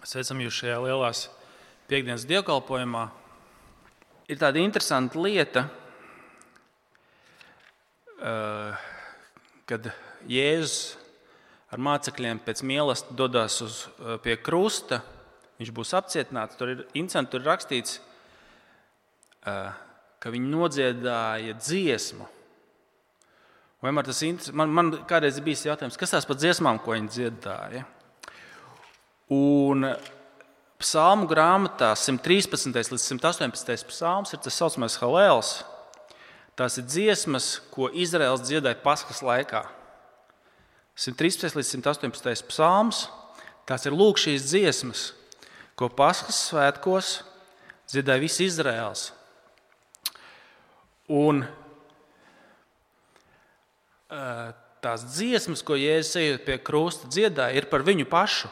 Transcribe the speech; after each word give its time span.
Sveicam 0.00 0.38
jūs 0.40 0.56
šajā 0.62 0.78
lielās 0.80 1.26
piekdienas 1.90 2.22
dievkalpojumā. 2.24 3.02
Ir 4.32 4.38
tāda 4.40 4.62
interesanta 4.62 5.20
lieta, 5.20 5.66
eh, 8.16 8.78
kad 9.68 9.90
Jēzus 10.24 10.96
ar 11.70 11.78
mācekļiem 11.78 12.40
pēc 12.46 12.64
mīlestības 12.64 13.16
dodas 13.16 13.60
uz, 13.60 13.88
eh, 13.98 14.16
pie 14.16 14.36
krusta. 14.36 15.02
Viņš 15.60 15.70
būs 15.70 15.92
apcietināts. 15.92 16.56
Tur 16.56 16.68
ir 16.68 16.86
interesanti, 16.94 17.32
tur 17.32 17.40
ir 17.40 17.46
rakstīts, 17.46 17.98
eh, 19.44 19.72
ka 20.18 20.30
viņi 20.30 20.48
nodziedāja 20.48 21.54
dziesmu. 21.60 22.26
Vienmēr 23.82 24.04
tas. 24.04 24.52
Man, 24.52 24.70
man 24.70 24.92
kādreiz 24.92 25.40
bija 25.40 25.76
jautājums, 25.76 25.98
kas 25.98 26.10
tās 26.10 26.26
par 26.26 26.36
dziesmām, 26.36 26.82
ko 26.82 26.92
viņi 26.92 27.08
dziedāja. 27.08 27.84
Un 29.30 29.84
psalmu 30.82 31.28
grāmatā 31.30 31.92
113. 31.94 32.74
līdz 32.74 33.04
118. 33.12 33.84
psalms 33.86 34.32
ir 34.34 34.40
tas 34.42 34.56
saucamais 34.58 34.96
halēls. 34.98 35.52
Tās 36.58 36.80
ir 36.80 36.88
dziesmas, 36.90 37.60
ko 37.70 37.86
Izraels 37.94 38.42
dziedāja 38.42 38.80
Paskas 38.82 39.22
laikā. 39.22 39.62
113. 40.98 41.54
līdz 41.60 41.70
118. 41.78 42.42
psalms. 42.50 43.04
Tās 43.70 43.86
ir 43.86 43.94
lūk 43.94 44.18
šīs 44.18 44.48
dziesmas, 44.50 45.04
ko 45.78 45.86
Paskas 45.86 46.48
svētkos 46.50 47.20
dziedāja 47.86 48.24
viss 48.24 48.42
Izraels. 48.42 49.12
Un 51.06 51.44
tās 54.82 55.06
dziesmas, 55.14 55.62
ko 55.62 55.78
Jēzus 55.78 56.18
ejot 56.18 56.42
pie 56.48 56.58
krusta 56.58 57.06
dziedāja, 57.06 57.62
ir 57.62 57.70
par 57.70 57.86
viņu 57.86 58.10
pašu. 58.10 58.50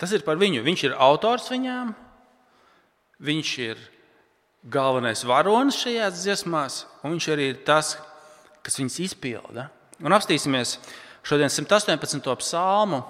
Tas 0.00 0.12
ir 0.12 0.24
par 0.26 0.36
viņu. 0.40 0.64
Viņš 0.64 0.84
ir 0.88 0.96
autors 1.00 1.48
viņām, 1.52 1.94
viņš 3.24 3.52
ir 3.64 3.80
galvenais 4.66 5.24
varonis 5.24 5.78
šajās 5.80 6.20
dziesmās, 6.20 6.84
un 7.02 7.14
viņš 7.14 7.28
arī 7.32 7.50
ir 7.52 7.60
tas, 7.66 7.94
kas 8.66 8.76
viņas 8.80 8.98
izpilda. 9.06 9.68
Un 10.04 10.12
apstīsimies 10.12 10.76
šodien 11.26 11.52
118. 11.52 12.34
psalmu, 12.42 13.00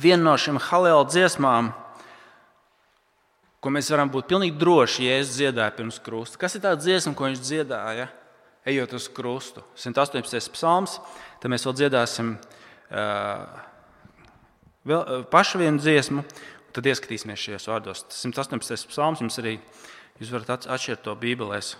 vienu 0.00 0.24
no 0.24 0.36
šīm 0.40 0.60
halēla 0.70 1.04
dziesmām, 1.10 1.72
ko 3.60 3.72
mēs 3.72 3.90
varam 3.92 4.10
būt 4.12 4.28
pilnīgi 4.30 4.56
droši, 4.60 5.06
ja 5.08 5.20
es 5.20 5.34
dziedāju 5.36 5.76
pirms 5.78 6.00
krusta. 6.04 6.40
Kas 6.40 6.56
ir 6.56 6.64
tā 6.64 6.74
dziesma, 6.76 7.14
ko 7.16 7.28
viņš 7.28 7.44
dziedāja, 7.44 8.08
ejot 8.68 8.96
uz 8.96 9.10
krustu? 9.12 9.64
118. 9.80 10.52
psalms, 10.54 10.98
tad 11.42 11.52
mēs 11.52 11.64
vēl 11.66 11.76
dziedāsim. 11.82 12.34
Uh, 12.94 13.73
vēl, 14.84 15.00
eh, 15.02 15.24
pašu 15.30 15.58
vienu 15.58 15.78
dziesmu, 15.78 16.24
tad 16.74 16.84
ieskatīsimies 16.84 17.40
šajos 17.40 17.68
vārdos. 17.70 18.04
118. 18.10 18.86
psalms 18.90 19.20
jums 19.20 19.38
arī 19.38 19.58
jūs 20.20 20.30
varat 20.34 20.66
atšķirt 20.66 21.04
to 21.04 21.16
Bībelēs. 21.16 21.76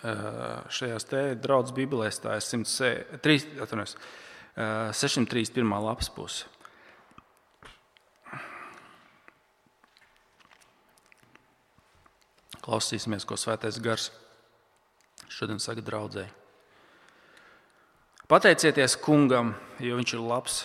Uh, 0.00 0.64
šajās 0.72 1.04
draudzes 1.44 1.74
bībelēs 1.76 2.22
tā 2.24 2.38
ir 2.38 2.44
631. 4.96 5.60
Uh, 5.60 5.82
lapas 5.84 6.08
puse. 6.08 6.46
Klausīsimies, 12.64 13.28
ko 13.28 13.36
Svētais 13.36 13.76
Gars 13.84 14.08
šodien 15.40 15.56
saka 15.56 15.80
draudzē. 15.80 16.26
Pateicieties 18.28 18.98
kungam, 19.00 19.54
jo 19.80 19.96
viņš 19.96 20.12
ir 20.12 20.20
labs, 20.20 20.56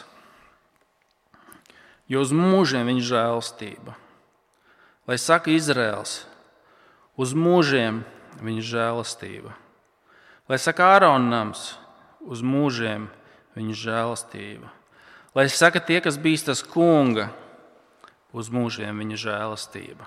jo 2.11 2.19
uz 2.19 2.33
mūžiem 2.35 2.83
viņa 2.91 3.05
žēlstība. 3.07 3.95
Lai 5.07 5.15
saka 5.21 5.53
Izraels, 5.55 6.25
uz 7.15 7.31
mūžiem 7.31 8.03
viņa 8.43 8.67
žēlastība. 8.67 9.55
Lai 10.51 10.59
saka 10.59 10.91
Āronams, 10.97 11.79
uz 12.27 12.43
mūžiem 12.43 13.07
viņa 13.55 13.79
žēlastība. 13.79 14.75
Lai 15.31 15.47
saka 15.47 15.79
tie, 15.79 16.03
kas 16.03 16.19
bīstas 16.19 16.59
kunga, 16.67 17.31
uz 18.35 18.51
mūžiem 18.51 18.99
viņa 18.99 19.23
žēlastība. 19.23 20.03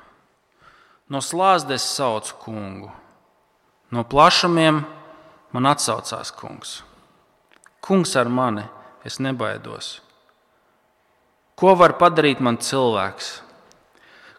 No 1.08 1.24
slāzdes 1.24 1.88
sauc 1.88 2.36
kungu 2.44 2.92
No 3.90 4.04
plašumiem 4.04 4.82
man 5.52 5.66
atsaucās 5.66 6.32
kungs. 6.36 6.82
Kungs 7.80 8.16
ar 8.20 8.28
mani, 8.28 8.66
es 9.04 9.16
nebaidos. 9.22 10.02
Ko 11.56 11.72
var 11.78 11.96
padarīt 11.98 12.42
man 12.44 12.58
cilvēks? 12.60 13.30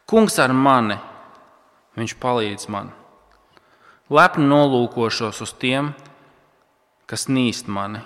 Kungs 0.10 0.38
ar 0.40 0.54
mani, 0.54 1.00
viņš 1.98 2.16
palīdz 2.22 2.70
man. 2.70 2.92
Lepni 4.10 4.46
nolūkošos 4.50 5.42
uz 5.46 5.54
tiem, 5.62 5.92
kas 7.10 7.28
nīst 7.30 7.68
mani. 7.70 8.02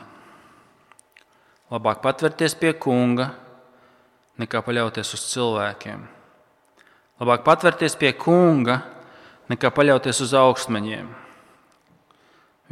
Labāk 1.72 2.02
patvērties 2.03 2.56
pie 2.59 2.74
kunga, 2.80 3.32
nekā 4.40 4.64
paļauties 4.64 5.14
uz 5.16 5.28
cilvēkiem. 5.32 6.08
Labāk 7.20 7.44
patvērties 7.48 7.96
pie 8.00 8.14
kunga, 8.20 8.80
nekā 9.52 9.72
paļauties 9.76 10.24
uz 10.24 10.34
augstmeņiem. 10.38 11.22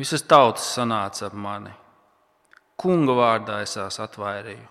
Visas 0.01 0.23
tautas 0.25 0.65
sanāca 0.73 1.27
ap 1.27 1.33
mani. 1.37 1.71
Kunga 2.81 3.13
vārdā 3.13 3.59
es 3.61 3.75
tās 3.77 3.99
atvairīju. 4.01 4.69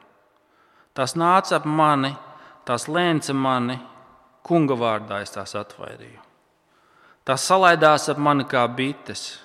Tās 0.97 1.15
nāca 1.15 1.61
ap 1.61 1.69
mani, 1.71 2.11
tās 2.67 2.89
lēca 2.91 3.37
mani, 3.39 3.77
kunga 4.43 4.75
vārdā 4.75 5.21
es 5.23 5.31
tās 5.31 5.55
atvairīju. 5.55 6.19
Tās 7.23 7.45
salaidās 7.47 8.09
ap 8.11 8.19
mani 8.19 8.49
kā 8.51 8.65
bites, 8.75 9.39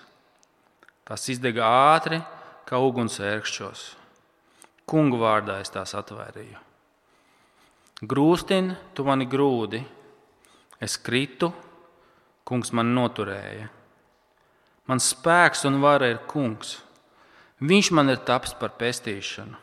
tās 1.05 1.27
izdega 1.29 1.69
ātri 1.93 2.17
kā 2.65 2.81
uguns 2.81 3.19
ērkšķos. 3.21 3.85
Kunga 4.89 5.21
vārdā 5.21 5.59
es 5.61 5.69
tās 5.69 5.93
atvairīju. 6.01 6.57
Grūstin, 8.09 8.73
tu 8.97 9.05
mani 9.05 9.29
grūdi, 9.29 9.85
es 10.81 10.97
kritu, 10.97 11.53
kungs 12.41 12.73
man 12.73 12.89
noturēja. 12.97 13.69
Mans 14.85 15.07
spēks 15.15 15.65
un 15.65 15.79
vara 15.81 16.11
ir 16.13 16.19
kungs. 16.29 16.77
Viņš 17.57 17.89
man 17.97 18.11
ir 18.13 18.19
taps 18.21 18.53
par 18.53 18.75
pestīšanu. 18.77 19.57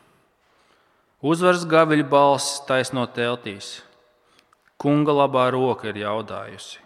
Uzvaras 1.23 1.63
gaviļu 1.69 2.09
balss 2.11 2.63
taisno 2.67 3.05
teltīs. 3.07 3.77
Kunga 4.83 5.15
labā 5.15 5.45
roka 5.55 5.87
ir 5.93 6.01
jaudājusi. 6.03 6.81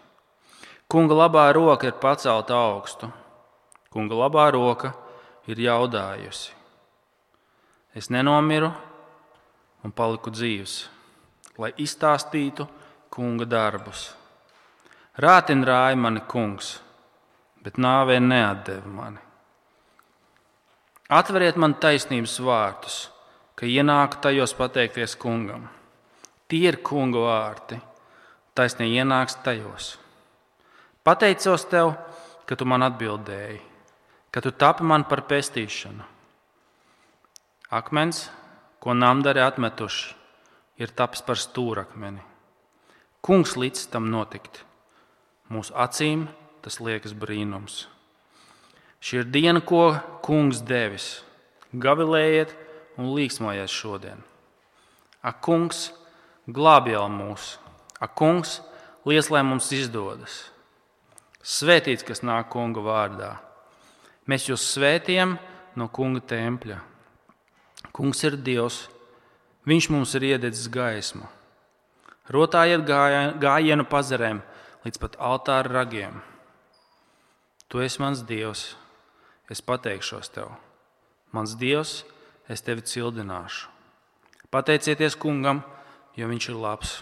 Kunga 0.85 1.17
labā 1.17 1.47
roka 1.57 1.89
ir 1.89 1.97
pacelta 1.97 2.53
augstu. 2.53 3.09
Kunga 3.89 4.21
labā 4.21 4.51
roka 4.53 4.93
ir 5.49 5.57
jaudājusi. 5.57 6.53
Es 7.97 8.11
nenomiru 8.13 8.69
un 9.81 9.91
paliku 9.95 10.29
dzīves, 10.29 10.83
lai 11.57 11.71
izstāstītu 11.81 12.67
kunga 13.09 13.47
darbus. 13.49 14.11
Rātin 15.17 15.65
rāja 15.65 15.97
mani 15.97 16.21
kungs 16.29 16.75
bet 17.67 17.75
nāvē 17.83 18.21
neatdeva 18.23 18.87
mani. 18.87 19.19
Atveriet 21.11 21.57
man 21.59 21.73
taisnības 21.75 22.37
vārtus, 22.43 22.95
ka 23.59 23.67
ienāku 23.67 24.21
tajos 24.23 24.53
pateikties 24.55 25.17
kungam. 25.19 25.65
Tie 26.47 26.63
ir 26.69 26.79
kunga 26.79 27.25
vārti, 27.25 27.79
taisnīgi 28.55 29.01
ienāks 29.01 29.35
tajos. 29.43 29.97
Pateicos 31.03 31.67
tev, 31.67 31.91
ka 32.47 32.55
tu 32.55 32.67
man 32.67 32.87
atbildēji, 32.87 33.59
ka 34.31 34.43
tu 34.43 34.55
tapi 34.55 34.87
man 34.87 35.03
par 35.07 35.25
pestīšanu. 35.27 36.07
Akmens, 37.75 38.29
ko 38.79 38.95
namdari 38.95 39.43
atmetuši, 39.43 40.15
ir 40.79 40.95
tapis 40.95 41.23
par 41.27 41.39
stūrakmeni. 41.39 42.23
Kungs 43.19 43.57
līdz 43.59 43.89
tam 43.91 44.07
notikt. 44.11 44.63
Mūsu 45.51 45.75
acīm 45.75 46.29
tas 46.65 46.79
liekas 46.83 47.15
brīnums. 47.17 47.85
Šī 49.03 49.21
ir 49.21 49.29
diena, 49.29 49.61
ko 49.61 49.97
kungs 50.25 50.63
devis. 50.65 51.21
Gavilējiet 51.73 52.53
un 52.97 53.11
līksmojiet 53.13 53.71
šodien. 53.71 54.23
Ak, 55.21 55.41
kungs, 55.45 55.91
glābj 56.47 56.95
jau 56.95 57.05
mūs! 57.11 57.55
Ak, 57.99 58.15
kungs, 58.17 58.59
liec, 59.05 59.29
lai 59.33 59.43
mums 59.45 59.69
izdodas! 59.75 60.47
Svētīts, 61.43 62.03
kas 62.03 62.23
nāk 62.25 62.49
kunga 62.51 62.83
vārdā. 62.83 63.31
Mēs 64.27 64.49
jūs 64.49 64.65
svētījam 64.73 65.37
no 65.79 65.87
kunga 65.93 66.23
tempļa. 66.27 66.81
Kungs 67.95 68.23
ir 68.27 68.35
Dievs, 68.43 68.87
Viņš 69.67 69.89
mums 69.91 70.13
ir 70.15 70.23
iededzis 70.23 70.69
gaismu. 70.71 71.25
Rotājiet 72.31 72.85
gājienu 72.87 73.83
pazarēm 73.91 74.39
līdz 74.85 74.99
pat 75.01 75.17
altāra 75.19 75.81
ragiem. 75.81 76.21
Tu 77.67 77.81
esi 77.83 77.99
mans 77.99 78.21
dievs, 78.23 78.69
es 79.51 79.59
pateikšos 79.63 80.31
tev. 80.31 80.53
Mans 81.35 81.57
Dievs, 81.59 82.05
es 82.47 82.63
tevi 82.63 82.81
cildināšu. 82.87 83.67
Pateicieties 84.47 85.17
kungam, 85.19 85.59
jo 86.15 86.29
viņš 86.29 86.45
ir 86.53 86.59
labs, 86.63 86.93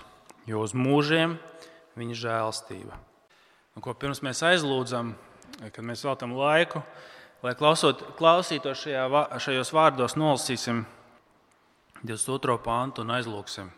jo 0.49 0.63
uz 0.65 0.73
mūžiem 0.73 1.35
viņa 1.95 2.17
žēlstība. 2.23 2.97
Un, 3.75 3.83
ko 3.85 3.93
pirms 3.93 4.23
mēs 4.25 4.41
aizlūdzam, 4.47 5.13
kad 5.61 5.85
mēs 5.85 6.01
veltam 6.07 6.33
laiku, 6.33 6.81
lai 7.45 7.53
klausot, 7.59 8.01
klausītos 8.17 8.81
šajā, 8.81 9.05
šajos 9.45 9.71
vārdos, 9.75 10.17
nolasīsim 10.17 10.81
22. 12.01 12.57
pāntu 12.65 13.05
un 13.05 13.13
aizlūgsim. 13.13 13.69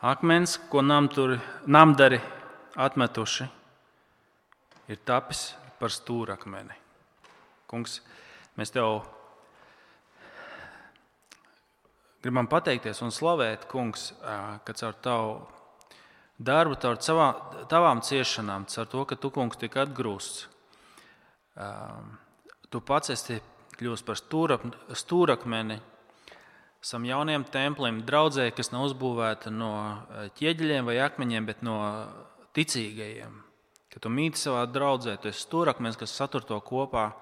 Akmens, 0.00 0.56
ko 0.72 0.80
namdari 0.80 2.22
atmetuši, 2.72 3.50
ir 4.88 5.04
tapis 5.04 5.50
par 5.80 5.92
stūrakmeni. 5.94 6.74
Kungs, 7.70 8.00
mēs 8.58 8.72
tev 8.74 9.00
gribam 12.24 12.48
pateikties 12.50 13.02
un 13.06 13.14
slavēt, 13.14 13.66
Kungs, 13.70 14.12
ka 14.20 14.76
caur 14.76 14.96
tavu 15.02 15.34
darbu, 16.38 16.78
caur 16.82 17.00
savā, 17.02 17.28
tavām 17.70 18.02
ciešanām, 18.04 18.68
caur 18.70 18.88
to, 18.92 19.04
ka 19.08 19.18
tu, 19.20 19.32
Kungs, 19.34 19.58
tik 19.60 19.76
atgrūsts, 19.82 20.46
tu 22.70 22.82
pats 22.84 23.14
esi 23.14 23.40
kļūst 23.76 24.06
par 24.08 24.18
stūrakmeni 24.96 25.80
Esam 26.86 27.02
jauniem 27.02 27.42
templiem, 27.50 27.96
draudzē, 28.06 28.44
kas 28.54 28.68
nav 28.70 28.84
uzbūvēta 28.86 29.50
no 29.50 29.70
ķieģeļiem 30.38 30.86
vai 30.86 31.00
akmeņiem, 31.02 31.48
bet 31.48 31.64
no 31.66 31.80
ticīgajiem. 32.54 33.40
Kad 33.96 34.04
tu 34.04 34.10
mīti 34.12 34.36
savā 34.36 34.66
draudzē, 34.68 35.14
tu 35.16 35.30
esi 35.30 35.40
stūrakmens, 35.40 35.96
kas 35.96 36.12
satur 36.12 36.44
to 36.44 36.58
kopā. 36.60 37.14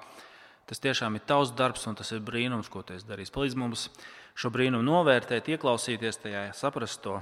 Tas 0.66 0.80
tiešām 0.82 1.14
ir 1.14 1.22
tavs 1.22 1.52
darbs, 1.54 1.84
un 1.86 1.94
tas 1.94 2.08
ir 2.10 2.24
brīnums, 2.26 2.66
ko 2.66 2.80
tu 2.82 2.96
esi 2.96 3.06
darījis. 3.06 3.30
Palīdz 3.30 3.54
mums 3.62 3.84
šo 4.34 4.50
brīnumu 4.50 4.82
novērtēt, 4.82 5.52
ieklausīties 5.54 6.18
tajā, 6.24 6.48
saprast 6.58 6.98
to. 7.04 7.20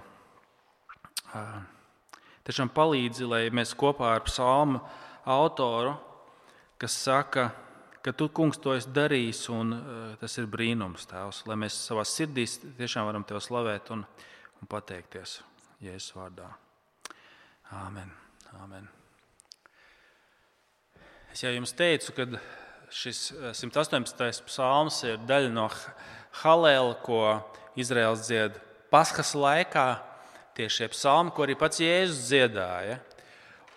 Tiešām 2.48 2.72
palīdzi, 2.72 3.28
lai 3.28 3.42
mēs 3.52 3.74
kopā 3.76 4.14
ar 4.14 4.24
psalmu 4.24 4.80
autoru, 5.28 5.98
kas 6.80 6.96
saka, 7.02 7.50
ka 8.00 8.16
tu, 8.16 8.30
kungs, 8.32 8.56
to 8.56 8.72
esi 8.78 8.88
darījis, 8.96 9.42
un 9.52 9.76
tas 10.22 10.38
ir 10.40 10.48
brīnums, 10.48 11.04
Tēvs, 11.12 11.42
lai 11.52 11.58
mēs 11.60 11.76
savā 11.90 12.06
sirdī 12.08 12.48
tiešām 12.80 13.04
varam 13.10 13.28
Tev 13.28 13.44
slavēt 13.44 13.92
un, 13.92 14.08
un 14.64 14.72
pateikties 14.78 15.42
Jēzus 15.84 16.16
vārdā. 16.16 16.48
Āmen. 17.84 18.16
Āmen. 18.64 19.01
Es 21.32 21.40
jau 21.40 21.48
jums 21.48 21.70
teicu, 21.72 22.12
ka 22.12 22.26
šis 22.92 23.30
118. 23.56 24.18
Eh, 24.20 24.40
psalms 24.44 24.98
ir 25.08 25.14
daļa 25.24 25.48
no 25.48 25.62
Halēla, 26.42 26.98
ko 27.00 27.20
Izraels 27.80 28.26
dzied 28.26 28.58
Paskas 28.92 29.30
laikā. 29.32 29.86
Tieši 30.52 30.82
šie 30.82 30.88
psalmi, 30.92 31.32
ko 31.32 31.46
arī 31.46 31.56
pats 31.56 31.80
Jēzus 31.80 32.26
dziedāja. 32.28 32.98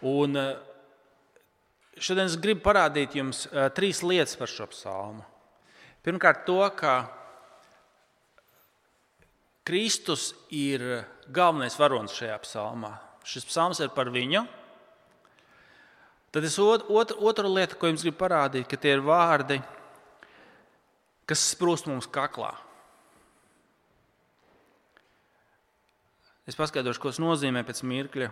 Un, 0.03 0.35
uh, 0.35 0.57
Šodien 1.95 2.27
es 2.27 2.35
gribu 2.35 2.59
parādīt 2.65 3.15
jums 3.15 3.45
uh, 3.47 3.69
trīs 3.71 4.03
lietas 4.03 4.35
par 4.35 4.51
šo 4.51 4.67
psalmu. 4.73 5.23
Pirmkārt, 6.03 6.43
to, 6.43 6.59
ka 6.75 7.07
Kristus 9.63 10.33
ir 10.51 10.83
galvenais 11.31 11.79
varonis 11.79 12.19
šajā 12.19 12.35
psalmā. 12.43 12.97
Šis 13.23 13.47
psalms 13.47 13.79
ir 13.79 13.95
par 13.95 14.11
viņu. 14.11 14.43
Tad 16.35 16.43
es 16.43 16.59
ot, 16.59 16.83
ot, 16.91 17.15
otru 17.15 17.49
lietu, 17.53 17.79
ko 17.79 17.87
jums 17.87 18.03
gribu 18.03 18.19
parādīt, 18.19 18.67
ka 18.67 18.75
tie 18.75 18.97
ir 18.97 19.03
vārdi, 19.05 19.61
kas 21.25 21.47
sprūst 21.55 21.87
mums 21.87 22.11
kaklā. 22.11 22.51
Es 26.45 26.59
paskaidrošu, 26.59 27.01
ko 27.01 27.13
tas 27.13 27.23
nozīmē 27.23 27.63
pēc 27.65 27.81
mirkļa. 27.87 28.31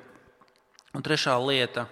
Un 0.94 1.06
trešā 1.06 1.34
lieta 1.42 1.88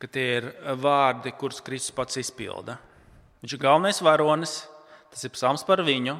ka 0.00 0.08
tie 0.10 0.26
ir 0.40 0.48
vārdi, 0.80 1.32
kurus 1.36 1.62
Kristus 1.64 1.94
pats 1.96 2.18
izpilda. 2.20 2.76
Viņš 3.40 3.56
ir 3.56 3.62
galvenais 3.62 4.02
varonis, 4.04 4.58
tas 5.12 5.24
ir 5.24 5.32
psalms 5.34 5.64
par 5.66 5.82
viņu. 5.86 6.16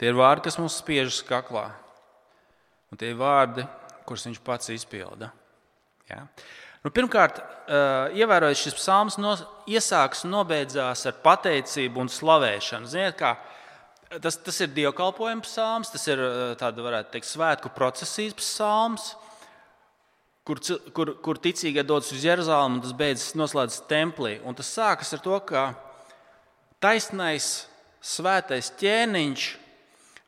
Tie 0.00 0.08
ir 0.10 0.18
vārdi, 0.18 0.46
kas 0.46 0.58
mums 0.60 0.78
spiežas 0.80 1.20
kaklā. 1.26 1.68
Un 2.92 3.00
tie 3.00 3.12
ir 3.12 3.20
vārdi, 3.20 3.64
kurus 4.08 4.26
viņš 4.28 4.40
pats 4.44 4.72
izpilda. 4.72 5.30
Ja? 6.08 6.24
Nu, 6.82 6.90
pirmkārt, 6.90 7.38
ievērojot 8.18 8.58
šis 8.58 8.76
psalms, 8.78 9.16
no, 9.22 9.36
iesāks 9.70 10.24
un 10.26 10.34
nobeidzās 10.34 11.06
ar 11.06 11.18
pateicību 11.22 12.02
un 12.02 12.10
slavēšanu. 12.10 12.90
Ziniet, 12.90 13.14
kā, 13.20 13.36
tas, 14.18 14.40
tas 14.42 14.58
ir 14.64 14.72
dievkalpojuma 14.74 15.46
psalms, 15.46 15.92
tas 15.94 16.06
ir 16.10 16.22
tāds, 16.58 16.82
varētu 16.82 17.14
teikt, 17.14 17.30
svētku 17.30 17.70
procesijas 17.76 18.34
psalms 18.40 19.12
kur, 20.46 20.60
kur, 20.94 21.14
kur 21.22 21.38
ticīgie 21.38 21.84
dodas 21.86 22.12
uz 22.14 22.24
Jeruzalemi, 22.26 22.78
un 22.78 22.84
tas 22.84 22.94
beidzas 22.96 23.36
noslēdzas 23.38 23.84
templī. 23.90 24.36
Un 24.46 24.56
tas 24.58 24.70
sākas 24.74 25.14
ar 25.14 25.22
to, 25.24 25.38
ka 25.46 25.68
taisnais 26.82 27.68
svētais 28.02 28.72
ķēniņš 28.80 29.46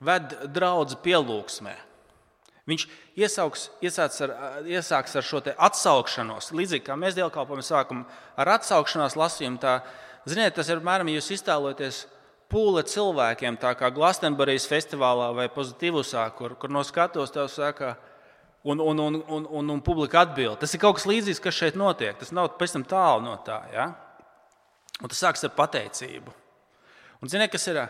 ved 0.05 0.37
draugu 0.55 1.01
pielūgsmē. 1.03 1.75
Viņš 2.65 2.87
iesauks, 3.21 3.67
ar, 4.25 4.33
iesāks 4.65 5.19
ar 5.21 5.27
šo 5.27 5.43
atsaukšanos, 5.45 6.49
līdzīgi 6.57 6.87
kā 6.87 6.97
mēs 6.97 7.17
dievkalpojam, 7.19 7.61
sākam 7.65 8.07
ar 8.41 8.55
atsaukšanās 8.55 9.19
lasījumu. 9.21 9.61
Tā, 9.61 9.75
ziniet, 10.25 10.55
tas 10.57 10.71
ir 10.73 10.81
apmēram, 10.81 11.11
ja 11.13 11.21
jūs 11.21 11.35
iztēloties 11.37 12.07
pūle 12.49 12.87
cilvēkiem, 12.89 13.61
tā 13.61 13.75
kā 13.77 13.93
Glastonburgas 13.93 14.69
festivālā 14.71 15.29
vai 15.37 15.51
Pozitīvusā, 15.53 16.25
kur, 16.39 16.57
kur 16.57 16.73
no 16.73 16.81
skatos 16.89 17.35
tev 17.35 17.51
saka, 17.53 17.93
ka 17.93 18.15
un, 18.65 18.81
un, 18.81 18.99
un, 18.99 19.25
un, 19.29 19.47
un, 19.51 19.69
un 19.69 19.81
publika 19.81 20.25
atbild. 20.25 20.57
Tas 20.59 20.73
ir 20.73 20.81
kaut 20.81 20.97
kas 20.97 21.07
līdzīgs, 21.09 21.43
kas 21.45 21.57
šeit 21.57 21.77
notiek. 21.77 22.17
Tas 22.17 22.33
nav 22.33 22.55
pēc 22.59 22.79
tam 22.79 22.87
tālu 22.89 23.27
no 23.27 23.37
tā. 23.45 23.61
Ja? 23.75 23.91
Un 25.03 25.13
tas 25.13 25.21
sākas 25.21 25.45
ar 25.45 25.53
pateicību. 25.57 26.33
Un, 27.21 27.29
ziniet, 27.29 27.53
kas 27.53 27.69
ir? 27.69 27.83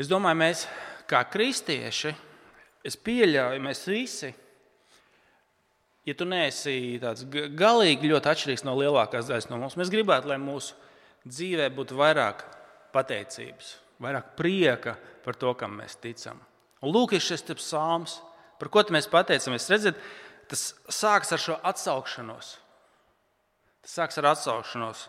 Es 0.00 0.08
domāju, 0.08 0.38
mēs 0.38 0.62
kā 1.10 1.24
kristieši, 1.26 2.14
es 2.86 2.96
pieļauju, 2.96 3.62
mēs 3.64 3.82
visi, 3.88 4.30
ja 6.08 6.16
tu 6.16 6.26
neesi 6.28 6.98
tāds 7.02 7.26
galīgi 7.28 8.10
ļoti 8.10 8.32
atšķirīgs 8.32 8.66
no 8.66 8.76
lielākās 8.78 9.28
daļas 9.30 9.50
no 9.50 9.60
mums, 9.60 9.78
mēs 9.80 9.92
gribētu, 9.92 10.30
lai 10.30 10.40
mūsu 10.42 10.76
dzīvē 11.28 11.68
būtu 11.76 11.98
vairāk 11.98 12.44
pateicības, 12.94 13.74
vairāk 14.02 14.34
prieka 14.38 14.96
par 15.24 15.36
to, 15.38 15.52
kam 15.58 15.76
mēs 15.80 15.98
ticam. 16.00 16.40
Un 16.80 16.94
lūk, 16.94 17.14
ir 17.14 17.22
šis 17.22 17.44
psalms. 17.52 18.18
Par 18.60 18.68
ko 18.72 18.82
mēs 18.92 19.08
pateicamies? 19.08 19.68
Redziet, 19.72 20.00
tas 20.48 20.70
sākas 20.92 21.32
ar 21.32 21.40
šo 21.40 21.56
atsaukšanos. 21.64 22.50
Tas 23.84 23.94
sākas 23.96 24.20
ar 24.20 24.30
atsaukšanos, 24.34 25.06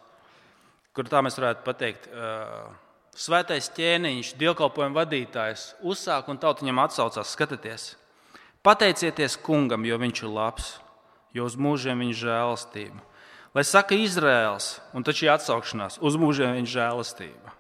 kur 0.96 1.10
tā 1.12 1.20
mēs 1.24 1.40
varētu 1.40 1.66
pateikt. 1.66 2.08
Svētais 3.12 3.68
ķēniņš, 3.76 4.36
dievkalpojuma 4.40 5.02
vadītājs, 5.02 5.74
uzsāk 5.84 6.30
un 6.32 6.40
tauta 6.40 6.64
viņam 6.64 6.80
atsaucās. 6.86 7.34
Skatieties, 7.36 7.88
pateicieties 8.64 9.36
kungam, 9.44 9.84
jo 9.86 9.98
viņš 10.00 10.22
ir 10.24 10.32
labs, 10.32 10.70
jo 11.36 11.48
uz 11.48 11.58
mūžiem 11.60 12.00
viņa 12.06 12.20
žēlastība. 12.22 13.04
Lai 13.52 13.66
saka 13.68 13.98
Izraels, 14.00 14.78
un 14.96 15.04
taču 15.04 15.26
ir 15.26 15.34
atsaukšanās, 15.34 16.00
uz 16.00 16.16
mūžiem 16.16 16.56
viņa 16.56 16.72
žēlastība. 16.72 17.52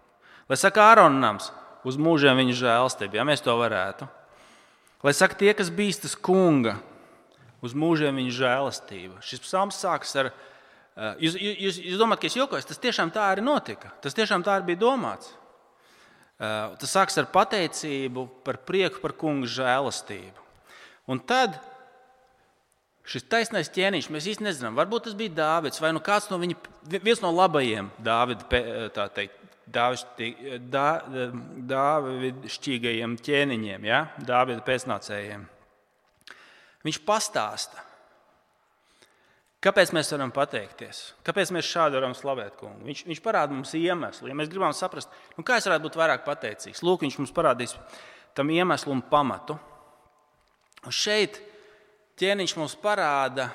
Lai 0.47 0.59
saka 0.59 0.85
Āronams, 0.93 1.49
uz 1.83 1.99
mūžiem 1.99 2.39
viņa 2.39 2.55
žēlastība, 2.61 3.19
ja 3.19 3.27
mēs 3.27 3.43
to 3.43 3.57
varētu. 3.59 4.07
Lai 5.03 5.11
saka 5.17 5.35
tie, 5.35 5.51
kas 5.57 5.73
bīstas 5.73 6.15
kunga, 6.15 6.77
uz 7.59 7.75
mūžiem 7.75 8.15
viņa 8.21 8.37
žēlastība. 8.37 9.19
Šis 9.25 9.43
psalms 9.43 9.83
sākas 9.83 10.15
ar, 10.15 10.31
eh, 10.95 11.27
jūs, 11.27 11.35
jūs, 11.35 11.83
jūs 11.91 11.99
domājat, 11.99 12.21
ka 12.21 12.31
es 12.31 12.39
jokojos, 12.39 12.71
tas 12.71 12.79
tiešām 12.79 13.11
tā 13.11 13.27
arī 13.33 13.43
notika. 13.43 13.91
Tas 14.01 14.15
tiešām 14.15 14.47
tā 14.47 14.55
arī 14.55 14.71
bija 14.71 14.83
domāts. 14.87 15.35
Eh, 16.41 16.73
tas 16.81 16.89
sākas 16.89 17.19
ar 17.21 17.27
pateicību 17.29 18.23
par 18.45 18.57
prieku 18.65 18.97
par 19.03 19.13
kunga 19.13 19.45
žēlastību. 19.45 20.41
Un 21.13 21.19
tad 21.21 21.59
šis 23.05 23.27
taisnais 23.29 23.69
ķēniņš, 23.69 24.07
mēs 24.09 24.29
īstenībā 24.31 24.49
nezinām, 24.49 24.79
varbūt 24.79 25.05
tas 25.05 25.15
bija 25.17 25.35
Dāvids 25.37 25.81
vai 25.83 25.91
nu 25.93 26.01
kāds 26.01 26.31
no 26.31 26.39
viņa, 26.41 26.55
viens 26.97 27.21
no 27.21 27.29
labajiem 27.35 27.91
Dāvida 28.01 29.05
teikt, 29.13 29.37
dāvidšķīgajiem 31.71 33.11
ķēniņiem, 33.27 33.85
ja? 33.87 33.99
Dāvida 34.25 34.65
pēcnācējiem. 34.65 35.45
Viņš 36.81 36.99
pastāsta, 37.05 37.85
kāpēc 39.61 39.91
mēs 39.95 40.11
varam 40.15 40.31
pateikties, 40.33 41.01
kāpēc 41.27 41.51
mēs 41.55 41.69
šādi 41.69 41.99
varam 41.99 42.15
slavēt 42.17 42.57
kungu. 42.59 42.85
Viņš, 42.87 43.03
viņš 43.09 43.21
parāda 43.23 43.53
mums 43.53 43.73
iemeslu, 43.77 44.29
ja 44.31 44.37
mēs 44.37 44.49
gribam 44.51 44.73
saprast, 44.75 45.11
nu, 45.37 45.45
kā 45.45 45.59
es 45.59 45.67
varētu 45.69 45.85
būt 45.85 45.99
vairāk 46.01 46.25
pateicīgs. 46.25 46.83
Lūk, 46.85 47.05
viņš 47.05 47.19
mums 47.21 47.35
parādīs 47.35 47.75
tam 48.37 48.49
iemeslu 48.49 48.95
un 48.95 49.03
pamatu. 49.05 49.57
Un 50.81 50.95
šeit 50.95 51.37
ķēniņš 52.17 52.55
mums 52.57 52.73
parāda, 52.81 53.51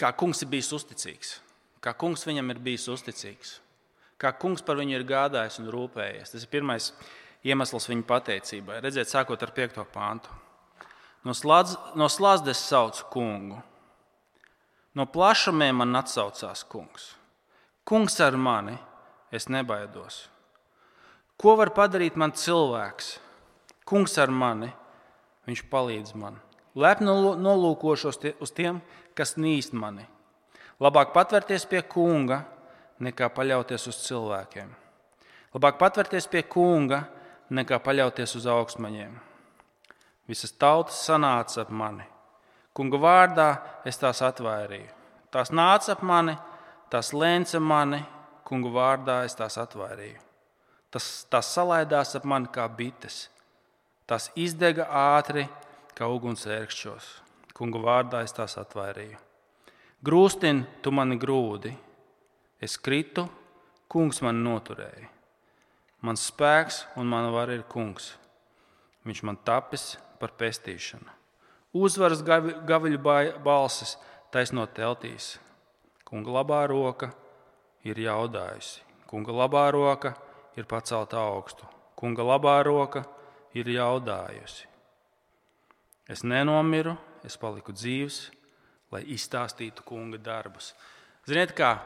kā 0.00 0.10
kungs 0.18 0.42
ir 0.42 0.50
bijis 0.50 0.72
uzticīgs. 0.74 1.38
kā 1.84 1.92
kungs 2.00 2.24
viņam 2.24 2.48
ir 2.50 2.58
bijis 2.64 2.86
uzticīgs, 2.88 3.58
kā 4.16 4.32
kungs 4.40 4.62
par 4.64 4.78
viņu 4.80 4.96
ir 4.96 5.04
gādājis 5.04 5.60
un 5.60 5.68
rūpējies. 5.68 6.32
Tas 6.32 6.46
ir 6.46 6.48
pirmais 6.48 6.92
iemesls 7.44 7.90
viņa 7.90 8.06
pateicībai. 8.08 8.80
Redziet, 8.80 9.10
sākot 9.10 9.42
ar 9.44 9.52
5. 9.52 9.84
pāntu. 9.92 10.43
No, 11.24 11.32
slāz, 11.32 11.78
no 11.96 12.08
slāzdes 12.12 12.60
sauc 12.60 13.00
kungu, 13.12 13.56
no 14.94 15.06
plašumiem 15.08 15.80
man 15.80 15.96
atsaucās 15.96 16.64
kungs. 16.68 17.14
Kungs 17.88 18.18
ar 18.20 18.36
mani, 18.36 18.76
es 19.32 19.48
nebaidos. 19.48 20.26
Ko 21.40 21.56
var 21.56 21.72
padarīt 21.76 22.16
man 22.20 22.32
cilvēks? 22.36 23.18
Kungs 23.88 24.14
ar 24.20 24.30
mani, 24.32 24.70
viņš 25.48 25.64
palīdz 25.72 26.14
man. 26.16 26.38
Lepni 26.74 27.12
nolūkošos 27.40 28.20
uz 28.40 28.52
tiem, 28.54 28.80
kas 29.16 29.36
nīst 29.40 29.74
mani. 29.76 30.06
Labāk 30.82 31.12
patvērties 31.14 31.68
pie 31.70 31.84
kunga, 31.88 32.42
nekā 33.00 33.28
paļauties 33.32 33.86
uz 33.90 34.00
cilvēkiem. 34.06 34.72
Labāk 35.54 35.78
patvērties 35.78 36.26
pie 36.30 36.42
kunga, 36.50 37.04
nekā 37.54 37.78
paļauties 37.84 38.34
uz 38.40 38.48
augstmaņiem. 38.50 39.14
Visas 40.28 40.52
tautas 40.56 41.02
sanāca 41.04 41.62
ap 41.64 41.70
mani. 41.70 42.06
Kunga 42.74 42.98
vārdā 42.98 43.48
es 43.86 44.00
tās 44.00 44.22
atvairīju. 44.24 44.88
Tās 45.34 45.50
nāca 45.52 45.92
ap 45.94 46.02
mani, 46.06 46.34
tās 46.90 47.12
lēca 47.12 47.60
mani, 47.60 48.00
kunga 48.46 48.70
vārdā 48.70 49.18
es 49.26 49.36
tās 49.36 49.58
atvairīju. 49.60 50.20
Tas, 50.94 51.26
tās 51.30 51.50
salaidās 51.56 52.14
ap 52.16 52.26
mani 52.28 52.50
kā 52.54 52.66
bites. 52.70 53.28
Tās 54.06 54.30
izdega 54.38 54.86
ātri 54.86 55.46
kā 55.96 56.08
uguns 56.10 56.46
ērkšķos. 56.46 57.08
Kunga 57.54 57.80
vārdā 57.82 58.24
es 58.26 58.34
tās 58.36 58.56
atvairīju. 58.60 59.18
Grūstin, 60.04 60.64
tu 60.82 60.92
mani 60.92 61.16
grūdi, 61.16 61.70
es 62.60 62.76
kritu, 62.76 63.24
kungs 63.88 64.20
man 64.24 64.42
noturēja. 64.44 65.08
Mans 66.04 66.26
spēks 66.28 66.82
un 67.00 67.08
mana 67.08 67.30
vara 67.32 67.54
ir 67.56 67.62
kungs. 67.70 68.10
Viņš 69.08 69.22
man 69.24 69.38
tapis 69.46 69.94
par 70.24 70.32
pestīšanu. 70.40 71.20
Uzvaras 71.74 72.22
gaviļu 72.24 73.00
balsis 73.44 73.96
taisno 74.32 74.64
teltīs. 74.70 75.34
Kunga 76.08 76.40
labā 76.40 76.62
roka 76.70 77.10
ir 77.84 77.98
jaudājusi. 78.00 78.82
Kunga 79.10 79.34
labā 79.34 79.66
roka 79.74 80.14
ir 80.56 80.68
pacelta 80.70 81.20
augstu. 81.20 81.66
Kunga 81.98 82.24
labā 82.26 82.56
roka 82.66 83.04
ir 83.54 83.68
jaudājusi. 83.70 84.70
Es 86.10 86.22
nenomiru, 86.24 86.96
es 87.24 87.36
paliku 87.40 87.72
dzīves, 87.72 88.28
lai 88.92 89.02
izstāstītu 89.14 89.84
kunga 89.86 90.20
darbus. 90.20 90.72
Ziniet, 91.26 91.54
kā 91.56 91.78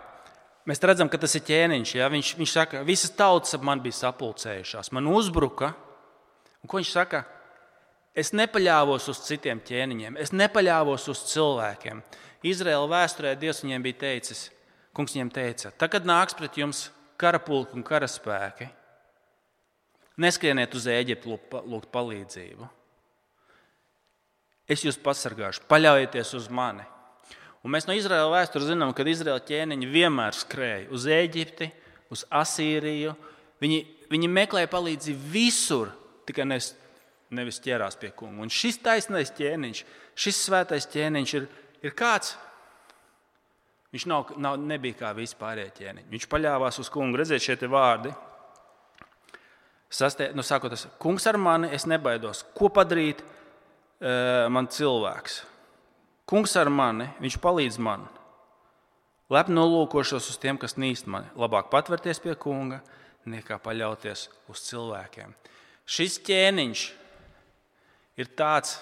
mēs 0.69 0.83
redzam, 0.83 1.09
ka 1.09 1.21
tas 1.23 1.37
ir 1.39 1.45
ķēniņš. 1.47 1.95
Ja? 2.01 2.09
Viņš, 2.13 2.35
viņš 2.41 2.55
saka, 2.55 2.83
visas 2.87 3.15
tautas 3.15 3.55
ap 3.57 3.65
mani 3.65 3.87
bija 3.87 4.01
sapulcējušās, 4.03 4.93
man 4.97 5.09
uzbruka. 5.13 5.73
Un 6.59 6.71
ko 6.71 6.81
viņš 6.81 6.93
saka? 6.93 7.23
Es 8.17 8.33
nepaļāvos 8.35 9.09
uz 9.13 9.21
citiem 9.27 9.61
ķēniņiem, 9.65 10.17
es 10.21 10.33
nepaļāvos 10.35 11.09
uz 11.13 11.21
cilvēkiem. 11.33 12.01
Izraēla 12.49 12.89
vēsturē 12.91 13.35
Dievs 13.39 13.65
viņiem 13.65 13.85
bija 13.85 14.03
teicis, 14.07 14.49
Kungs 14.97 15.13
viņiem 15.15 15.29
teica, 15.31 15.71
tad, 15.71 15.93
kad 15.93 16.07
nāks 16.09 16.35
pret 16.35 16.57
jums 16.59 16.89
karapulki 17.21 17.77
un 17.79 17.85
karaspēki, 17.87 18.67
Neskrieniet 20.19 20.73
uz 20.75 20.89
Eģiptu 20.91 21.37
lūgt 21.71 21.93
palīdzību. 21.95 22.67
Es 24.69 24.83
jūs 24.83 24.99
pasargāšu, 25.01 25.63
paļaujieties 25.71 26.33
uz 26.35 26.49
mani. 26.51 26.83
Un 27.63 27.73
mēs 27.75 27.87
no 27.87 27.95
Izraēlas 27.95 28.33
vēstures 28.35 28.67
zinām, 28.73 28.91
ka 28.95 29.07
Izraēla 29.07 29.45
ķēniņi 29.47 29.91
vienmēr 29.93 30.35
skrēja 30.37 30.89
uz 30.95 31.07
Eģipti, 31.11 31.71
uz 32.11 32.25
Asīriju. 32.35 33.15
Viņi, 33.63 33.79
viņi 34.11 34.31
meklēja 34.35 34.71
palīdzību 34.73 35.31
visur, 35.33 35.95
tikai 36.27 36.49
nevis, 36.51 36.73
nevis 37.35 37.61
ķērās 37.65 37.99
pie 38.01 38.13
kunga. 38.17 38.43
Un 38.45 38.53
šis 38.53 38.81
taisnais 38.85 39.33
ķēniņš, 39.37 39.83
šis 40.19 40.45
svētais 40.47 40.89
ķēniņš 40.93 41.35
ir, 41.41 41.49
ir 41.85 41.97
kāds. 41.99 42.37
Viņš 43.93 44.05
nav, 44.09 44.33
nav, 44.37 44.57
nebija 44.61 45.01
kā 45.03 45.13
vispārējie 45.17 45.75
ķēniņi. 45.81 46.11
Viņš 46.13 46.27
paļāvās 46.29 46.81
uz 46.83 46.91
kungu. 46.93 47.21
Redziet, 47.21 47.45
šie 47.45 47.71
vārdi 47.73 48.13
Sastie, 49.89 50.29
nu, 50.37 50.45
sākot, 50.45 50.75
es, 50.77 50.85
kungs 51.01 51.25
ar 51.31 51.39
mani, 51.41 51.71
es 51.73 51.87
nebaidos. 51.89 52.43
Ko 52.57 52.69
padarīt 52.73 53.23
uh, 53.25 54.45
man 54.53 54.69
cilvēks? 54.69 55.41
Kungs 56.29 56.53
ar 56.61 56.69
mani, 56.69 57.07
viņš 57.25 57.39
palīdz 57.41 57.79
man. 57.81 58.05
Lepni 59.33 59.57
nolūkošos 59.57 60.29
uz 60.29 60.37
tiem, 60.41 60.61
kas 60.61 60.77
nīst 60.77 61.09
mani. 61.09 61.29
Labāk 61.41 61.71
patvērties 61.73 62.21
pie 62.21 62.37
kunga, 62.41 62.83
nekā 63.29 63.57
paļauties 63.65 64.27
uz 64.53 64.65
cilvēkiem. 64.69 65.33
Šis 65.89 66.21
ķēniņš 66.29 66.85
ir 68.19 68.31
tāds, 68.37 68.77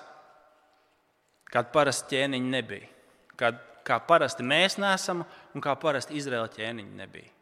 kāda 1.52 1.70
parasti 1.74 2.16
ķēniņa 2.16 2.52
nebija. 2.56 2.90
Kā, 3.36 3.52
kā 3.86 4.00
parasti 4.08 4.44
mēs 4.46 4.80
neesam 4.82 5.22
un 5.54 5.64
kā 5.64 5.76
parasti 5.78 6.16
Izraēla 6.18 6.50
ķēniņa 6.56 7.00
nebija 7.04 7.36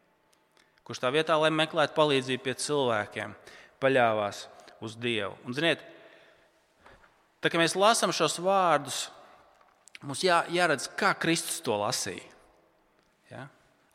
kurš 0.85 1.01
tā 1.01 1.11
vietā, 1.13 1.35
lai 1.41 1.49
meklētu 1.53 1.97
palīdzību 1.97 2.45
pie 2.45 2.53
cilvēkiem, 2.61 3.33
paļāvās 3.81 4.45
uz 4.85 4.95
Dievu. 5.01 5.33
Un, 5.47 5.57
ziniet, 5.57 5.81
tā, 7.41 7.49
kad 7.49 7.57
mēs 7.59 7.77
lasām 7.79 8.13
šos 8.15 8.37
vārdus, 8.43 9.07
mums 10.05 10.21
jā, 10.25 10.43
jāredz, 10.53 10.87
kā 10.99 11.15
Kristus 11.17 11.57
to 11.65 11.79
lasīja. 11.81 12.29
Ja? 13.31 13.47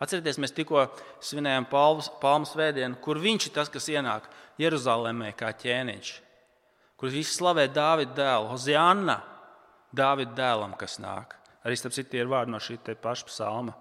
Atcerieties, 0.02 0.40
mēs 0.42 0.56
tikko 0.56 0.88
svinējām 1.22 1.68
Palmu 1.70 2.48
svētdienu, 2.48 2.98
kur 3.04 3.20
viņš 3.22 3.46
ir 3.46 3.54
tas, 3.60 3.70
kas 3.70 3.86
ienāk 3.92 4.26
Jeruzalemē 4.60 5.30
kā 5.38 5.52
ķēniņš, 5.62 6.12
kur 7.00 7.08
visi 7.08 7.32
slavē 7.32 7.64
Dāvida 7.72 8.12
dēlu, 8.18 8.50
Hozianna, 8.52 9.20
Dāvida 9.96 10.36
dēlam, 10.36 10.76
kas 10.78 10.98
nāk. 11.00 11.38
Arī 11.64 11.76
starp 11.76 11.96
citu 11.96 12.18
ir 12.20 12.28
vārdi 12.28 12.52
no 12.52 12.60
šī 12.60 12.76
paša 13.00 13.28
psalma. 13.28 13.74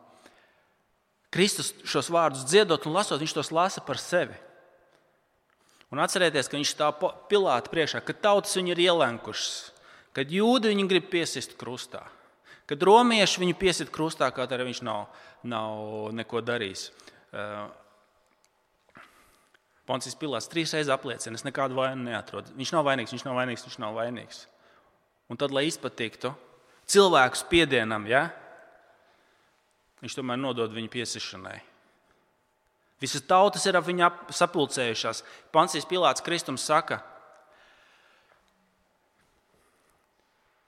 Kristus 1.30 1.74
šos 1.86 2.10
vārdus 2.10 2.48
dziedot 2.50 2.88
un 2.88 2.96
lasot, 2.96 3.20
viņš 3.22 3.36
tos 3.36 3.52
lasa 3.54 3.84
par 3.86 4.00
sevi. 4.02 4.38
Un 5.94 6.02
atcerieties, 6.02 6.50
ka 6.50 6.58
viņš 6.58 6.72
stāv 6.74 7.04
Pilāta 7.30 7.72
priekšā, 7.72 8.02
ka 8.06 8.14
tautas 8.14 8.56
viņu 8.58 8.74
ir 8.74 8.82
ielenkušas, 8.88 9.54
kad 10.14 10.32
jūdi 10.32 10.72
viņu 10.74 10.88
grib 10.90 11.10
piesist 11.12 11.56
krustā, 11.60 12.04
kad 12.70 12.82
romieši 12.86 13.44
viņu 13.44 13.58
piesit 13.58 13.94
krustā, 13.94 14.30
kaut 14.34 14.54
arī 14.54 14.70
viņš 14.70 14.82
nav, 14.86 15.08
nav 15.44 16.10
neko 16.18 16.44
darījis. 16.46 16.90
Poncijas 19.90 20.18
Pilārs 20.20 20.50
trīs 20.52 20.70
reizes 20.76 20.92
apliecina, 20.94 21.40
es 21.40 21.46
nekādu 21.48 21.80
vainu 21.80 22.06
neatrodu. 22.06 22.54
Viņš 22.60 22.74
nav 22.76 22.86
vainīgs, 22.86 23.16
viņš 23.16 23.26
nav 23.26 23.40
vainīgs, 23.40 23.66
viņš 23.66 23.80
nav 23.82 23.98
vainīgs. 23.98 24.44
Un 25.30 25.40
tad, 25.42 25.54
lai 25.54 25.66
izpatiktu 25.66 26.30
cilvēku 26.90 27.40
spiedienam, 27.40 28.06
ja, 28.10 28.28
viņš 30.04 30.18
tomēr 30.20 30.38
nodod 30.42 30.74
viņu 30.74 30.92
piesišanai. 30.94 31.58
Visas 33.00 33.24
tautas 33.26 33.66
ir 33.66 33.78
ap 33.80 33.88
viņu 33.88 34.10
sapulcējušās. 34.36 35.24
Pansijas 35.56 35.88
Pilārs 35.90 36.24
Kristums 36.24 36.66
saka, 36.68 37.00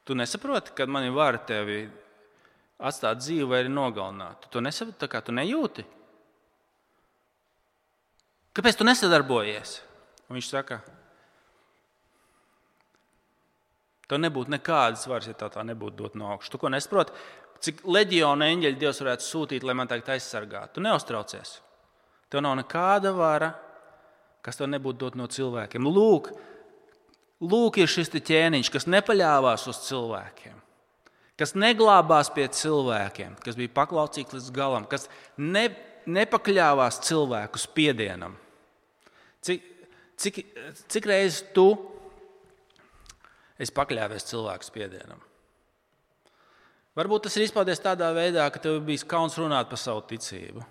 tu 0.07 0.15
nesaproti, 0.17 0.73
kad 0.75 0.89
man 0.89 1.05
ir 1.05 1.15
vara 1.15 1.41
tevi 1.45 1.83
atstāt 2.81 3.21
dzīvi 3.21 3.49
vai 3.49 3.65
nogalināt. 3.69 4.45
Tu 4.45 4.55
to 4.55 4.63
nesaproti, 4.63 5.11
kā 5.11 5.21
tu 5.21 5.35
nejūti. 5.35 5.85
Kāpēc 8.57 8.79
tu 8.79 8.87
nesadarbojies? 8.87 9.77
Un 10.27 10.37
viņš 10.37 10.49
saka, 10.51 10.81
tev 14.07 14.19
nebūtu 14.19 14.51
nekādas 14.51 15.05
varas, 15.07 15.29
ja 15.31 15.35
tā, 15.39 15.47
tā 15.51 15.63
nebūtu 15.67 15.97
dot 16.03 16.17
no 16.19 16.33
augšas. 16.33 16.51
Tu 16.51 16.59
ko 16.59 16.71
nesaproti? 16.71 17.15
cik 17.61 17.83
leģionu 17.85 18.47
eņģeļu 18.47 18.79
Dievs 18.81 19.01
varētu 19.03 19.25
sūtīt, 19.25 19.65
lai 19.65 19.75
man 19.77 19.89
tagad 19.89 20.15
aizsargātu. 20.15 20.77
Tu 20.77 20.85
neuztraucies. 20.85 21.59
Tev 22.31 22.43
nav 22.45 22.55
nekāda 22.59 23.11
vara, 23.15 23.51
kas 24.45 24.57
tev 24.57 24.71
nebūtu 24.71 25.03
dot 25.03 25.19
no 25.19 25.27
cilvēkiem. 25.31 25.85
Lūk, 25.85 26.31
lūk 27.43 27.81
ir 27.81 27.91
šis 27.91 28.11
ķēniņš, 28.15 28.71
kas 28.73 28.89
nepaļāvās 28.89 29.67
uz 29.69 29.83
cilvēkiem, 29.89 30.57
kas 31.37 31.53
neglābās 31.59 32.31
pie 32.33 32.47
cilvēkiem, 32.49 33.37
kas 33.43 33.59
bija 33.59 33.75
paklausīgs 33.75 34.37
līdz 34.37 34.49
galam, 34.55 34.87
kas 34.89 35.09
ne, 35.37 35.67
nepakļāvās 36.09 37.01
cilvēku 37.07 37.59
spiedienam. 37.61 38.37
Cik, 39.41 39.65
cik, 40.21 40.39
cik 40.91 41.09
reizes 41.09 41.41
tu 41.55 41.67
esi 43.61 43.73
pakļāvies 43.75 44.27
cilvēku 44.29 44.67
spiedienam? 44.67 45.21
Varbūt 46.97 47.27
tas 47.27 47.37
ir 47.39 47.45
izpaudies 47.45 47.79
tādā 47.79 48.09
veidā, 48.15 48.45
ka 48.51 48.59
tev 48.59 48.81
bija 48.83 49.07
kauns 49.07 49.37
runāt 49.39 49.69
par 49.71 49.79
savu 49.79 50.03
ticību. 50.09 50.63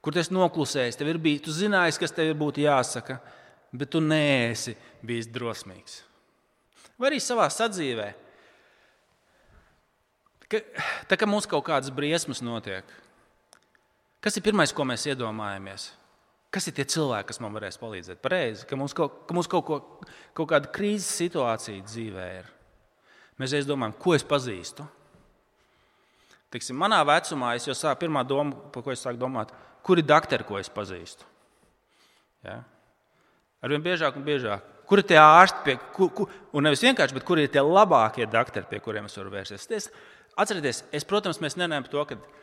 Kur 0.00 0.14
tas 0.14 0.30
noklusējis, 0.32 0.96
tev 0.96 1.10
ir 1.12 1.18
bijis, 1.20 1.42
tu 1.44 1.52
zināji, 1.52 1.98
kas 2.00 2.14
tev 2.16 2.30
būtu 2.38 2.62
jāsaka, 2.64 3.18
bet 3.74 3.90
tu 3.92 4.00
neesi 4.00 4.72
bijis 5.04 5.28
drosmīgs. 5.34 6.00
Vai 6.98 7.10
arī 7.10 7.20
savā 7.22 7.46
sadzīvē. 7.52 8.08
Ka, 10.48 10.62
tā 11.10 11.18
kā 11.20 11.28
mums 11.28 11.46
kaut 11.50 11.66
kādas 11.66 11.92
briesmas 11.92 12.40
notiek, 12.40 12.86
Kas 14.24 14.36
ir 14.36 14.44
pirmais, 14.44 14.74
ko 14.74 14.86
mēs 14.88 15.06
iedomājamies? 15.10 15.92
Kas 16.54 16.64
ir 16.66 16.74
tie 16.78 16.86
cilvēki, 16.88 17.28
kas 17.28 17.40
man 17.44 17.52
varēs 17.54 17.76
palīdzēt? 17.78 18.20
Pareizi, 18.24 18.64
ka 18.66 18.76
mums 18.78 18.94
kaut, 18.96 19.20
ka 19.28 19.36
mums 19.36 19.50
kaut, 19.50 19.66
ko, 19.68 20.06
kaut 20.36 20.48
kāda 20.50 20.70
krīzes 20.72 21.10
situācija 21.20 21.84
dzīvē 21.84 22.28
ir. 22.38 22.48
Mēs 23.38 23.54
reiz 23.54 23.68
domājam, 23.68 23.94
ko 24.00 24.16
es 24.16 24.24
pazīstu. 24.26 24.86
Tiksim, 26.48 26.78
manā 26.80 27.02
vecumā 27.04 27.52
es 27.58 27.68
jau 27.68 27.76
sāku 27.76 28.06
pirmā 28.06 28.24
doma, 28.26 28.56
par 28.72 28.82
ko 28.86 28.94
es 28.94 29.04
sāku 29.04 29.20
domāt, 29.20 29.52
kuri 29.84 30.02
doktori, 30.02 30.46
ko 30.48 30.56
es 30.58 30.72
pazīstu. 30.72 31.28
Ja? 32.46 32.62
Arvien 33.62 33.84
biežāk 33.84 34.16
un 34.16 34.24
biežāk. 34.24 34.64
Kur 34.88 35.02
ir 35.02 35.04
tie 35.04 35.18
ārsti, 35.20 35.60
pie, 35.66 35.74
kur, 35.92 36.08
kur, 36.16 36.32
un 36.56 36.64
nevis 36.64 36.80
vienkārši, 36.80 37.18
bet 37.18 37.26
kur 37.28 37.38
ir 37.38 37.50
tie 37.52 37.60
labākie 37.60 38.24
doktori, 38.30 38.64
pie 38.70 38.80
kuriem 38.80 39.10
es 39.10 39.18
varu 39.20 39.34
vērsties? 39.34 39.68
Es, 39.76 39.90
atcerieties, 40.40 40.86
es, 40.96 41.04
protams, 41.04 41.42
mēs 41.44 41.58
nenējam 41.60 41.84
par 41.84 41.92
to, 41.92 42.04
ka 42.08 42.37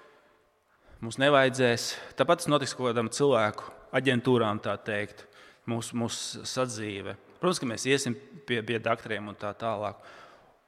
mums 1.05 1.19
nevajadzēs. 1.21 1.91
Tāpat 2.17 2.41
tas 2.41 2.49
notiks 2.49 2.73
kaut 2.75 2.89
kādam 2.89 3.11
cilvēku 3.13 3.69
aģentūrām, 3.95 4.59
tā 4.63 4.75
teikt, 4.81 5.25
mūsu, 5.69 5.97
mūsu 5.99 6.43
sadzīve. 6.49 7.15
Protams, 7.39 7.61
ka 7.61 7.69
mēs 7.69 7.85
iesim 7.89 8.15
pie, 8.47 8.61
pie 8.65 8.79
doktoriem 8.81 9.29
un 9.29 9.37
tā 9.39 9.51
tālāk. 9.57 10.01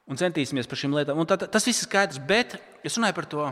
Un 0.08 0.20
centīsimies 0.20 0.68
par 0.70 0.80
šīm 0.80 0.94
lietām. 0.96 1.18
Un 1.20 1.28
tā, 1.28 1.36
tas 1.40 1.66
viss 1.66 1.82
ir 1.82 1.88
skaidrs, 1.88 2.22
bet 2.30 2.56
es 2.86 2.96
runāju 2.96 3.18
par 3.18 3.28
to 3.28 3.50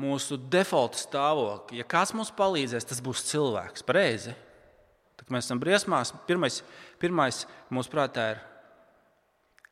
mūsu 0.00 0.38
default 0.50 0.96
stāvokli. 0.98 1.82
Ja 1.82 1.88
kāds 1.88 2.14
mums 2.16 2.32
palīdzēs, 2.34 2.88
tas 2.88 3.02
būs 3.04 3.26
cilvēks. 3.28 3.84
Pareizi. 3.86 4.32
Tad 5.20 5.30
mēs 5.34 5.48
esam 5.48 5.60
briesmās. 5.62 6.14
Pirmais, 6.28 6.62
pirmais 7.02 7.44
mūsu 7.74 7.92
prātā 7.92 8.30
ir, 8.34 8.42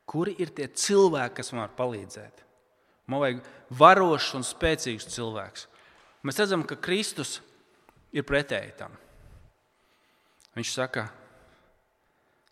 kuri 0.09 0.35
ir 0.43 0.53
tie 0.53 0.67
cilvēki, 0.67 1.39
kas 1.39 1.51
man 1.53 1.65
var 1.65 1.75
palīdzēt. 1.79 2.45
Man 3.09 3.23
vajag 3.23 3.43
varošs 3.79 4.33
un 4.37 4.45
spēcīgs 4.47 5.09
cilvēks. 5.11 5.67
Mēs 6.23 6.39
redzam, 6.39 6.63
ka 6.63 6.77
Kristus 6.79 7.41
ir 8.15 8.23
pretēji 8.27 8.75
tam. 8.79 8.93
Viņš 10.53 10.71
saka, 10.71 11.07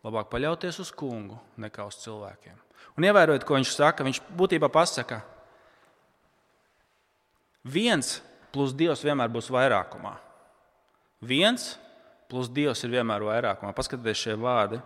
labāk 0.04 0.32
paļauties 0.32 0.82
uz 0.84 0.92
kungu 0.98 1.38
nekā 1.62 1.86
uz 1.88 2.00
cilvēkiem. 2.02 2.58
Un 2.98 3.08
ievērojot, 3.08 3.46
ko 3.48 3.56
viņš 3.56 3.76
saka, 3.78 4.04
viņš 4.04 4.20
būtībā 4.36 4.68
pasaka, 4.74 5.22
viens 7.64 8.18
plus 8.52 8.74
dievs 8.76 9.06
vienmēr 9.06 9.32
būs 9.32 9.52
vairākumā. 9.54 10.18
Viens 11.22 11.76
plus 12.32 12.50
dievs 12.52 12.82
ir 12.84 12.96
vienmēr 12.98 13.24
vairākumā. 13.24 13.72
Paskatieties 13.78 14.26
šie 14.26 14.36
vārdi. 14.40 14.82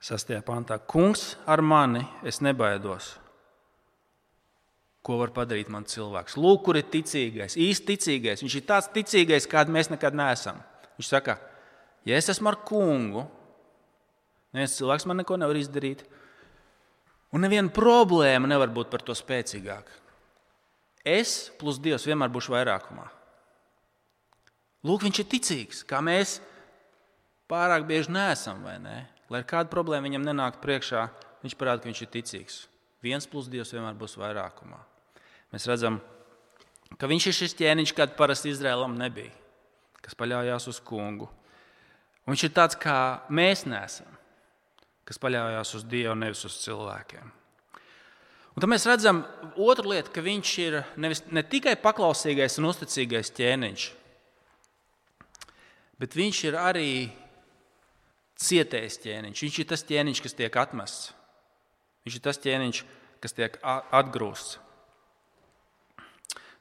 Sastajā 0.00 0.40
pantā. 0.44 0.78
Kungs 0.80 1.34
ar 1.46 1.60
mani 1.60 2.06
es 2.24 2.40
nebaidos 2.40 3.14
ko 5.04 5.16
var 5.20 5.32
padarīt 5.34 5.70
mans 5.72 5.92
cilvēks. 5.94 6.36
Lūk, 6.40 6.64
kur 6.66 6.78
ir 6.78 6.88
ticīgais, 6.92 7.56
īsti 7.58 7.94
ticīgais. 7.94 8.42
Viņš 8.44 8.56
ir 8.58 8.66
tāds 8.68 8.90
ticīgais, 8.94 9.48
kāds 9.50 9.72
mēs 9.72 9.90
nekad 9.92 10.16
neesam. 10.16 10.60
Viņš 10.98 11.08
saka, 11.08 11.38
ja 12.08 12.18
es 12.20 12.28
esmu 12.32 12.50
ar 12.52 12.60
kungu, 12.68 13.24
neviens 14.54 14.76
cilvēks 14.76 15.08
man 15.08 15.22
neko 15.22 15.38
nevar 15.40 15.56
izdarīt, 15.56 16.04
un 17.32 17.46
neviena 17.46 17.72
problēma 17.72 18.50
nevar 18.50 18.72
būt 18.74 18.92
par 18.92 19.04
to 19.06 19.16
spēcīgāka. 19.16 19.96
Es 21.06 21.48
plus 21.56 21.80
Dievs 21.80 22.04
vienmēr 22.04 22.28
būšu 22.32 22.52
vairākumā. 22.52 23.06
Lūk, 24.84 25.06
viņš 25.06 25.22
ir 25.22 25.28
ticīgs, 25.32 25.80
kā 25.88 26.02
mēs 26.04 26.38
pārāk 27.48 27.86
bieži 27.88 28.12
neesam. 28.12 28.60
Ne? 28.84 28.98
Lai 29.30 29.44
kāda 29.46 29.70
problēma 29.70 30.08
viņam 30.08 30.26
nenāktu 30.26 30.62
priekšā, 30.64 31.06
viņš 31.44 31.56
parāda, 31.58 31.84
ka 31.84 31.90
viņš 31.90 32.02
ir 32.02 32.12
ticīgs. 32.16 32.56
Viens 33.04 33.28
plus 33.30 33.48
Dievs 33.48 33.70
vienmēr 33.72 33.94
būs 33.96 34.18
vairākumā. 34.20 34.80
Mēs 35.54 35.66
redzam, 35.70 36.00
ka 36.98 37.08
viņš 37.10 37.28
ir 37.30 37.36
šis 37.38 37.56
ķēniņš, 37.60 37.94
kāds 37.96 38.18
parasti 38.18 38.50
Izrēlam 38.52 38.98
nebija, 38.98 39.32
kas 40.02 40.18
paļāvās 40.18 40.66
uz 40.70 40.80
kungu. 40.84 41.30
Un 42.26 42.34
viņš 42.34 42.46
ir 42.46 42.54
tāds, 42.54 42.78
kā 42.78 42.96
mēs 43.32 43.64
nesam, 43.70 44.10
kas 45.08 45.18
paļāvās 45.22 45.76
uz 45.78 45.86
Dievu, 45.86 46.18
nevis 46.18 46.44
uz 46.46 46.58
cilvēkiem. 46.64 47.30
Un 48.50 48.62
tad 48.62 48.70
mēs 48.70 48.84
redzam 48.90 49.22
otru 49.56 49.94
lietu, 49.94 50.10
ka 50.12 50.22
viņš 50.26 50.52
ir 50.60 50.80
nevis, 51.00 51.22
ne 51.30 51.42
tikai 51.46 51.76
paklausīgais 51.80 52.58
un 52.60 52.68
uzticīgais 52.68 53.30
ķēniņš, 53.38 53.86
bet 56.02 56.16
viņš 56.18 56.44
ir 56.50 56.58
arī 56.58 56.90
cietējis 58.40 58.98
ķēniņš. 59.04 59.42
Viņš 59.44 59.58
ir 59.60 59.68
tas 59.70 59.84
ķēniņš, 59.88 60.22
kas 60.24 60.36
tiek 60.38 60.58
atmests. 60.60 61.12
Viņš 62.06 62.16
ir 62.16 62.24
tas 62.24 62.40
ķēniņš, 62.40 62.82
kas 63.20 63.36
tiek 63.36 63.58
atgrūsts. 63.64 64.58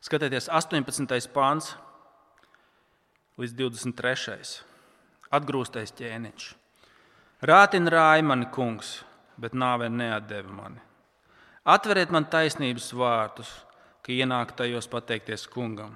Skatieties, 0.03 0.47
18. 0.47 1.31
pāns 1.35 1.73
līdz 3.39 3.55
23. 3.59 4.59
Atgrūstais 5.35 5.91
ķēniņš. 5.95 6.45
Rātina 7.47 7.91
rāja 7.93 8.23
mani 8.27 8.47
kungs, 8.51 8.99
bet 9.39 9.55
nāve 9.55 9.87
neatdeva 9.91 10.51
mani. 10.51 10.81
Atveriet 11.69 12.11
man 12.11 12.25
taisnības 12.31 12.89
vārtus, 12.95 13.51
ka 14.03 14.11
ienāk 14.15 14.55
tajos 14.57 14.87
pateikties 14.91 15.45
kungam. 15.51 15.93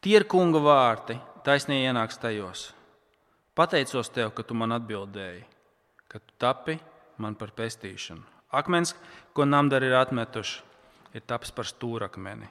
Tie 0.00 0.16
ir 0.18 0.26
kunga 0.28 0.60
vārti, 0.64 1.16
taisnīgi 1.46 1.88
ienāks 1.88 2.20
tajos. 2.20 2.68
Pateicos 3.58 4.12
tev, 4.14 4.30
ka 4.36 4.44
tu 4.46 4.54
man 4.54 4.70
atbildēji, 4.76 5.42
ka 6.06 6.20
tu 6.22 6.36
tapi 6.38 6.76
man 7.18 7.34
par 7.34 7.50
pestīšanu. 7.58 8.22
Akmens, 8.54 8.94
ko 9.34 9.44
namdari 9.48 9.90
ir 9.90 9.96
atmetuši, 9.98 10.60
ir 11.18 11.24
tapis 11.26 11.50
par 11.50 11.66
stūrakmeni. 11.66 12.46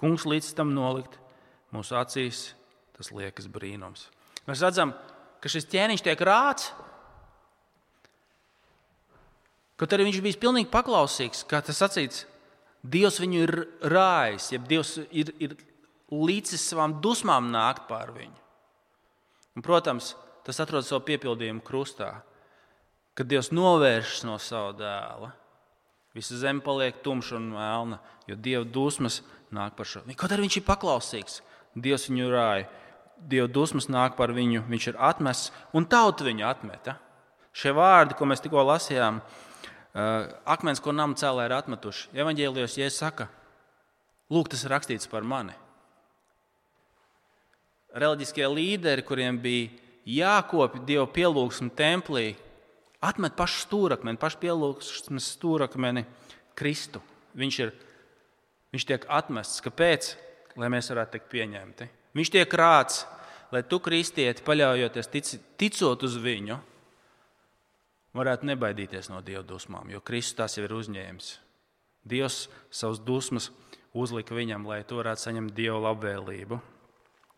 Kungs 0.00 0.24
līdz 0.24 0.54
tam 0.56 0.72
nolikt 0.72 1.18
mūsu 1.76 1.98
acīs, 2.00 2.54
tas 2.96 3.12
liekas 3.12 3.50
brīnums. 3.52 4.08
Mēs 4.48 4.64
redzam, 4.64 4.94
ka 5.44 5.52
šis 5.52 5.68
ķēniņš 5.70 6.06
tiek 6.08 6.24
rāts. 6.24 6.72
Kaut 9.76 9.92
arī 9.92 10.08
viņš 10.08 10.22
bija 10.24 10.40
pilnīgi 10.40 10.72
paklausīgs, 10.72 11.44
kā 11.44 11.60
tas 11.60 11.84
sacīts, 11.84 12.24
Dievs 12.86 13.16
viņu 13.18 13.40
ir 13.42 13.52
rājis, 13.90 14.52
ja 14.54 14.60
Dievs 14.62 14.92
ir, 15.10 15.32
ir 15.42 15.56
līdzis 16.12 16.62
savām 16.70 17.00
dusmām 17.02 17.48
nākt 17.50 17.88
pār 17.90 18.12
viņu. 18.14 18.36
Un, 19.56 19.64
protams, 19.64 20.12
tas 20.46 20.62
atrodas 20.62 20.88
savu 20.90 21.02
piepildījumu 21.08 21.64
krustā, 21.66 22.12
kad 23.18 23.28
Dievs 23.28 23.50
novēršas 23.54 24.24
no 24.28 24.36
sava 24.42 24.72
dēla. 24.78 25.32
Visa 26.16 26.38
zeme 26.40 26.62
paliek 26.64 27.02
tumša 27.04 27.36
un 27.36 27.50
melna, 27.52 27.98
jo 28.28 28.36
Dieva 28.40 28.64
dusmas 28.64 29.20
nāk 29.52 29.74
par 29.76 29.88
šo. 29.88 30.04
Kaut 30.16 30.32
arī 30.32 30.46
viņš 30.46 30.60
ir 30.60 30.66
paklausīgs, 30.68 31.40
Dievs 31.76 32.06
viņu 32.08 32.28
rāja. 32.32 32.68
Dieva 33.16 33.48
dusmas 33.48 33.88
nāk 33.92 34.16
par 34.16 34.32
viņu, 34.36 34.62
viņš 34.68 34.86
ir 34.92 35.00
atmests 35.00 35.52
un 35.76 35.88
tauta 35.88 36.24
viņu 36.24 36.44
atmeta. 36.48 36.98
Šie 37.56 37.72
vārdi, 37.76 38.16
ko 38.16 38.28
mēs 38.28 38.42
tikko 38.44 38.64
lasījām, 38.68 39.22
akmens, 40.44 40.82
ko 40.84 40.92
nama 40.92 41.16
cēlā 41.16 41.46
ir 41.48 41.54
atmetuši. 41.56 42.10
Evanģēlijos 42.16 42.76
Jēzus 42.76 43.00
saka, 43.00 43.30
lūk, 44.32 44.50
tas 44.52 44.64
ir 44.64 44.74
rakstīts 44.74 45.08
par 45.08 45.24
mani. 45.24 45.56
Reliģiskie 47.96 48.44
līderi, 48.52 49.04
kuriem 49.08 49.40
bija 49.40 49.72
jākopja 50.06 50.84
Dieva 50.86 51.06
pielūgsme 51.10 51.72
templī, 51.76 52.30
atmet 53.04 53.36
pašu 53.38 53.66
stūrakmeni, 53.66 54.20
pašu 54.20 54.40
pielūgsmes 54.44 55.32
stūrakmeni 55.36 56.06
Kristu. 56.56 57.02
Viņš 57.36 57.58
ir 57.64 57.74
Viņš 58.76 58.84
tiek 58.84 59.04
atmests. 59.08 59.62
Kāpēc? 59.64 60.14
Lai 60.60 60.68
mēs 60.72 60.90
varētu 60.92 61.16
tikt 61.16 61.30
pieņemti. 61.32 61.86
Viņš 62.16 62.30
tiek 62.32 62.54
rāts, 62.60 63.04
lai 63.52 63.62
tu, 63.64 63.78
kristieti, 63.80 64.44
paļaujoties, 64.44 65.08
tic, 65.12 65.30
ticot 65.60 66.04
uz 66.04 66.16
viņu, 66.20 66.56
varētu 68.16 68.48
nebaidīties 68.48 69.08
no 69.12 69.22
Dieva 69.24 69.42
dusmām, 69.48 69.88
jo 69.92 70.00
Kristus 70.04 70.36
tās 70.36 70.56
jau 70.56 70.64
ir 70.64 70.72
uzņēmis. 70.76 71.28
Dievs 72.08 72.46
savus 72.72 73.02
dusmas 73.04 73.50
uzlika 73.96 74.36
viņam, 74.36 74.64
lai 74.68 74.82
to 74.88 75.00
varētu 75.00 75.24
saņemt 75.24 75.56
Dieva 75.56 75.80
labvēlību. 75.90 76.60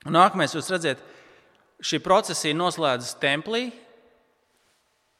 Un 0.06 0.14
nākamais, 0.14 0.54
jūs 0.54 0.70
redzat, 0.70 1.02
šī 1.82 2.00
procesija 2.02 2.56
noslēdzas 2.56 3.18
templī. 3.22 3.68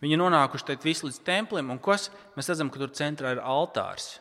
Viņi 0.03 0.18
nonākuši 0.21 0.66
šeit 0.66 0.85
visu 0.87 1.09
līdz 1.09 1.23
templim, 1.27 1.73
un 1.75 1.81
kas, 1.83 2.07
mēs 2.37 2.51
redzam, 2.51 2.71
ka 2.71 2.79
tur 2.79 2.92
centrā 2.94 3.35
ir 3.35 3.42
altārs. 3.42 4.18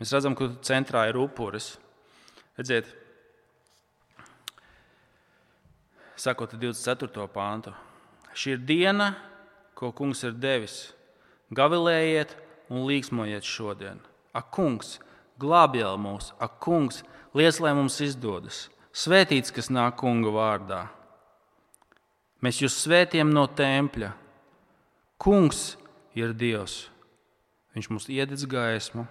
Mēs 0.00 0.12
redzam, 0.12 0.36
ka 0.36 0.50
centrā 0.66 1.06
ir 1.08 1.16
upuris. 1.20 1.76
Redziet, 2.58 2.90
sakot 6.20 6.52
24. 6.52 7.28
pāntu. 7.32 7.72
Šī 8.36 8.56
ir 8.56 8.64
diena, 8.68 9.12
ko 9.76 9.92
kungs 9.96 10.22
ir 10.24 10.36
devis. 10.36 10.92
Gavilējiet 11.52 12.36
un 12.72 12.84
līksmojiet 12.88 13.44
šodien. 13.44 14.00
Ak, 14.36 14.52
kungs, 14.54 14.98
glābjēl 15.40 15.98
mūs, 16.00 16.32
ak, 16.40 16.56
kungs, 16.64 17.02
liec, 17.36 17.58
lai 17.60 17.74
mums 17.76 17.98
izdodas. 18.04 18.66
Svētīts, 18.92 19.52
kas 19.52 19.68
nāk 19.72 19.98
kunga 20.00 20.32
vārdā. 20.32 20.82
Mēs 22.42 22.62
jūs 22.62 22.80
svētījam 22.84 23.30
no 23.30 23.46
tempļa. 23.46 24.10
Kungs 25.22 25.76
ir 26.18 26.34
Dievs 26.34 26.92
Viņš 27.72 27.88
mums 27.88 28.08
iededz 28.12 28.44
gaismu, 28.48 29.06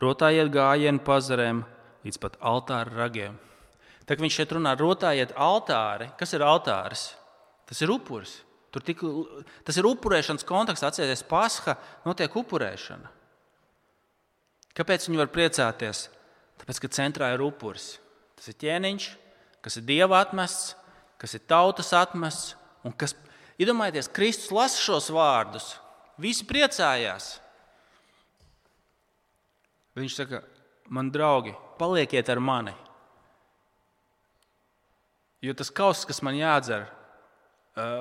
rotājiet 0.00 0.50
gājienu 0.52 1.00
pazarēm 1.04 1.62
līdz 2.04 2.18
pat 2.20 2.36
altāra 2.44 2.92
ragiem. 3.04 3.38
Tā 4.04 4.16
kā 4.16 4.24
viņš 4.24 4.36
šeit 4.40 4.52
runā, 4.56 4.74
rotājiet 4.76 5.32
altāri. 5.36 6.10
Kas 6.20 6.34
ir 6.36 6.44
altāris? 6.44 7.10
Tas 7.68 7.80
ir 7.84 7.92
upuris. 7.92 8.38
Tur 8.72 8.84
tik, 8.84 9.00
tas 9.64 9.76
ir 9.80 9.88
upurēšanas 9.88 10.44
konteksts, 10.48 10.84
atcerieties, 10.84 11.24
Pasха 11.28 11.78
notiek 12.04 12.34
upurēšana. 12.36 13.08
Kāpēc 14.76 15.08
viņi 15.08 15.20
var 15.20 15.30
priecāties? 15.32 16.04
Tāpēc, 16.60 16.80
ka 16.84 16.90
centrā 16.92 17.30
ir 17.32 17.44
upuris. 17.44 17.94
Tas 18.36 18.50
ir 18.52 18.58
ķēniņš, 18.60 19.08
kas 19.64 19.80
ir 19.80 19.88
dieva 19.88 20.20
atmests, 20.20 20.74
kas 21.18 21.34
ir 21.36 21.44
tautas 21.50 21.92
atmests. 21.96 22.54
Kas, 22.96 23.12
iedomājieties, 23.60 24.10
Kristus 24.14 24.52
lasa 24.54 24.80
šos 24.80 25.10
vārdus. 25.12 25.72
Visi 26.18 26.46
priecājās. 26.46 27.36
Viņš 29.98 30.14
saka, 30.14 30.42
man 30.94 31.10
draugi, 31.14 31.52
palieciet 31.78 32.30
ar 32.30 32.40
mani. 32.42 32.74
Jo 35.42 35.54
tas 35.54 35.70
kauss, 35.70 36.06
kas 36.06 36.22
man 36.26 36.38
jādzer, 36.38 36.86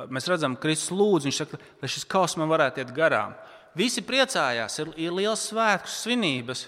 mēs 0.10 0.30
redzam, 0.30 0.56
Kristus 0.58 0.94
lūdz, 0.94 1.28
viņš 1.28 1.42
saka, 1.44 1.60
lai 1.82 1.90
šis 1.92 2.08
kauss 2.10 2.38
man 2.40 2.50
varētu 2.50 2.82
iet 2.82 2.94
garām. 2.96 3.36
Visi 3.78 4.02
priecājās, 4.06 4.80
ir, 4.82 4.94
ir 4.98 5.14
liels 5.14 5.44
svētku 5.52 5.92
svinības, 5.92 6.66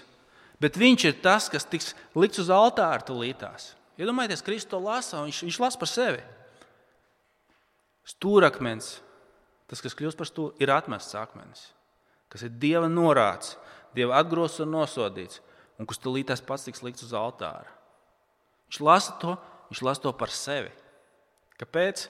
bet 0.62 0.78
viņš 0.78 1.06
ir 1.08 1.16
tas, 1.24 1.48
kas 1.50 1.66
tiks 1.66 1.94
likts 2.14 2.42
uz 2.42 2.52
altāra 2.54 3.02
tulītās. 3.06 3.72
Iedomājieties, 3.98 4.44
Kristus 4.46 4.70
to 4.70 4.78
lasa, 4.82 5.24
viņš, 5.26 5.42
viņš 5.48 5.58
lasa 5.62 5.80
par 5.80 5.90
sevi. 5.90 6.22
Stūrakmens, 8.10 8.98
tas, 9.70 9.82
kas 9.82 9.94
kļūst 9.96 10.18
par 10.18 10.28
stūri, 10.28 10.56
ir 10.62 10.72
atmests 10.74 11.16
akmens, 11.18 11.68
kas 12.32 12.46
ir 12.46 12.54
Dieva 12.62 12.88
norāds, 12.90 13.54
Dieva 13.94 14.18
atgrozts 14.20 14.62
un 14.64 14.72
nosodīts, 14.74 15.40
un 15.78 15.88
kas 15.88 16.00
tulītās 16.02 16.42
pats 16.44 16.66
tiks 16.66 16.82
likts 16.84 17.06
uz 17.06 17.14
altāra. 17.16 17.70
Viņš 18.70 18.80
lasa 18.86 19.16
to, 19.22 19.34
viņš 19.70 19.82
lasa 19.86 20.04
to 20.04 20.12
par 20.14 20.32
sevi. 20.34 20.70
Kāpēc? 21.60 22.06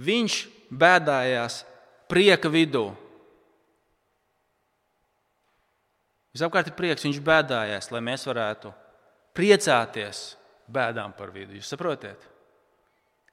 Viņš 0.00 0.36
bēdājās 0.74 1.62
prieka 2.10 2.50
vidū. 2.50 2.88
Visapkārt 6.34 6.72
ir 6.72 6.74
prieks, 6.74 7.04
viņš 7.06 7.20
bēdājās, 7.22 7.92
lai 7.94 8.00
mēs 8.02 8.24
varētu 8.26 8.72
priecāties 9.36 10.24
bēdām 10.66 11.14
par 11.14 11.30
vidu. 11.34 11.54
Jūs 11.58 11.70
saprotat? 11.70 12.24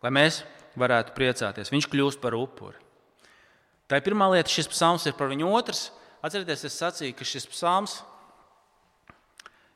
Lai 0.01 0.11
mēs 0.13 0.41
varētu 0.79 1.13
priecāties. 1.15 1.71
Viņš 1.73 1.87
kļūst 1.91 2.21
par 2.21 2.35
upuri. 2.37 2.79
Tā 3.91 3.99
ir 3.99 4.05
pirmā 4.05 4.29
lieta, 4.31 4.49
šis 4.49 4.69
psalms 4.71 5.05
ir 5.09 5.17
par 5.17 5.29
viņu. 5.31 5.49
Otrs, 5.51 5.89
atcerieties, 6.23 6.63
es 6.69 6.77
sacīju, 6.79 7.15
ka 7.17 7.27
šis 7.27 7.49
psalms 7.51 7.97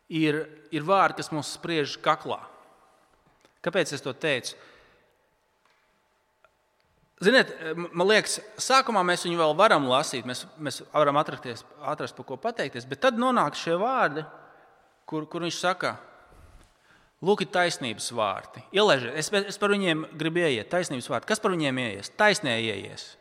ir, 0.07 0.45
ir 0.71 0.85
vārdi, 0.87 1.19
kas 1.19 1.33
mums 1.33 1.51
spriež 1.57 1.97
kaklā. 2.03 2.39
Kāpēc 3.65 3.91
es 3.97 4.03
to 4.05 4.13
teicu? 4.13 4.55
Ziniet, 7.23 7.51
man 7.95 8.09
liekas, 8.09 8.41
sākumā 8.59 9.01
mēs 9.07 9.23
viņu 9.25 9.39
vēl 9.39 9.53
varam 9.57 9.85
lasīt, 9.87 10.25
mēs, 10.27 10.43
mēs 10.59 10.81
varam 10.91 11.15
atrakties, 11.19 11.63
atrast, 11.79 12.15
par 12.17 12.27
ko 12.27 12.37
pateikties, 12.39 12.87
bet 12.89 13.01
tad 13.05 13.19
nonāk 13.19 13.55
šie 13.55 13.77
vārdi, 13.79 14.25
kur, 15.07 15.23
kur 15.31 15.45
viņš 15.45 15.59
saka, 15.61 15.93
lūk, 17.25 17.43
ir 17.43 17.51
taisnības 17.53 18.11
vārti. 18.15 18.63
Ielaižiet, 18.75 19.15
es, 19.19 19.31
es 19.53 19.59
par 19.61 19.73
viņiem 19.73 20.05
gribu 20.17 20.43
ieiet, 20.43 20.69
taisnības 20.71 21.09
vārti. 21.11 21.29
Kas 21.31 21.41
par 21.41 21.55
viņiem 21.55 21.81
ieies? 21.81 22.11
Taisnē 22.19 22.57
ieies. 22.61 23.13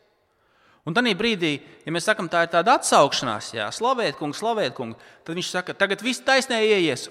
Un 0.84 0.92
tajā 0.92 1.14
brīdī, 1.16 1.54
ja 1.86 1.92
mēs 1.94 2.04
sakām, 2.04 2.28
tā 2.28 2.42
ir 2.44 2.50
tāda 2.52 2.76
atsaukšanās, 2.76 3.54
jā, 3.56 3.70
slavēt, 3.72 4.18
kungs, 4.18 4.42
slavēt, 4.42 4.74
kungs, 4.76 5.00
tad 5.24 5.38
viņš 5.38 5.52
saka, 5.54 5.76
tagad 5.80 6.04
viss 6.04 6.20
taisnē 6.20 6.58
ieies, 6.60 7.06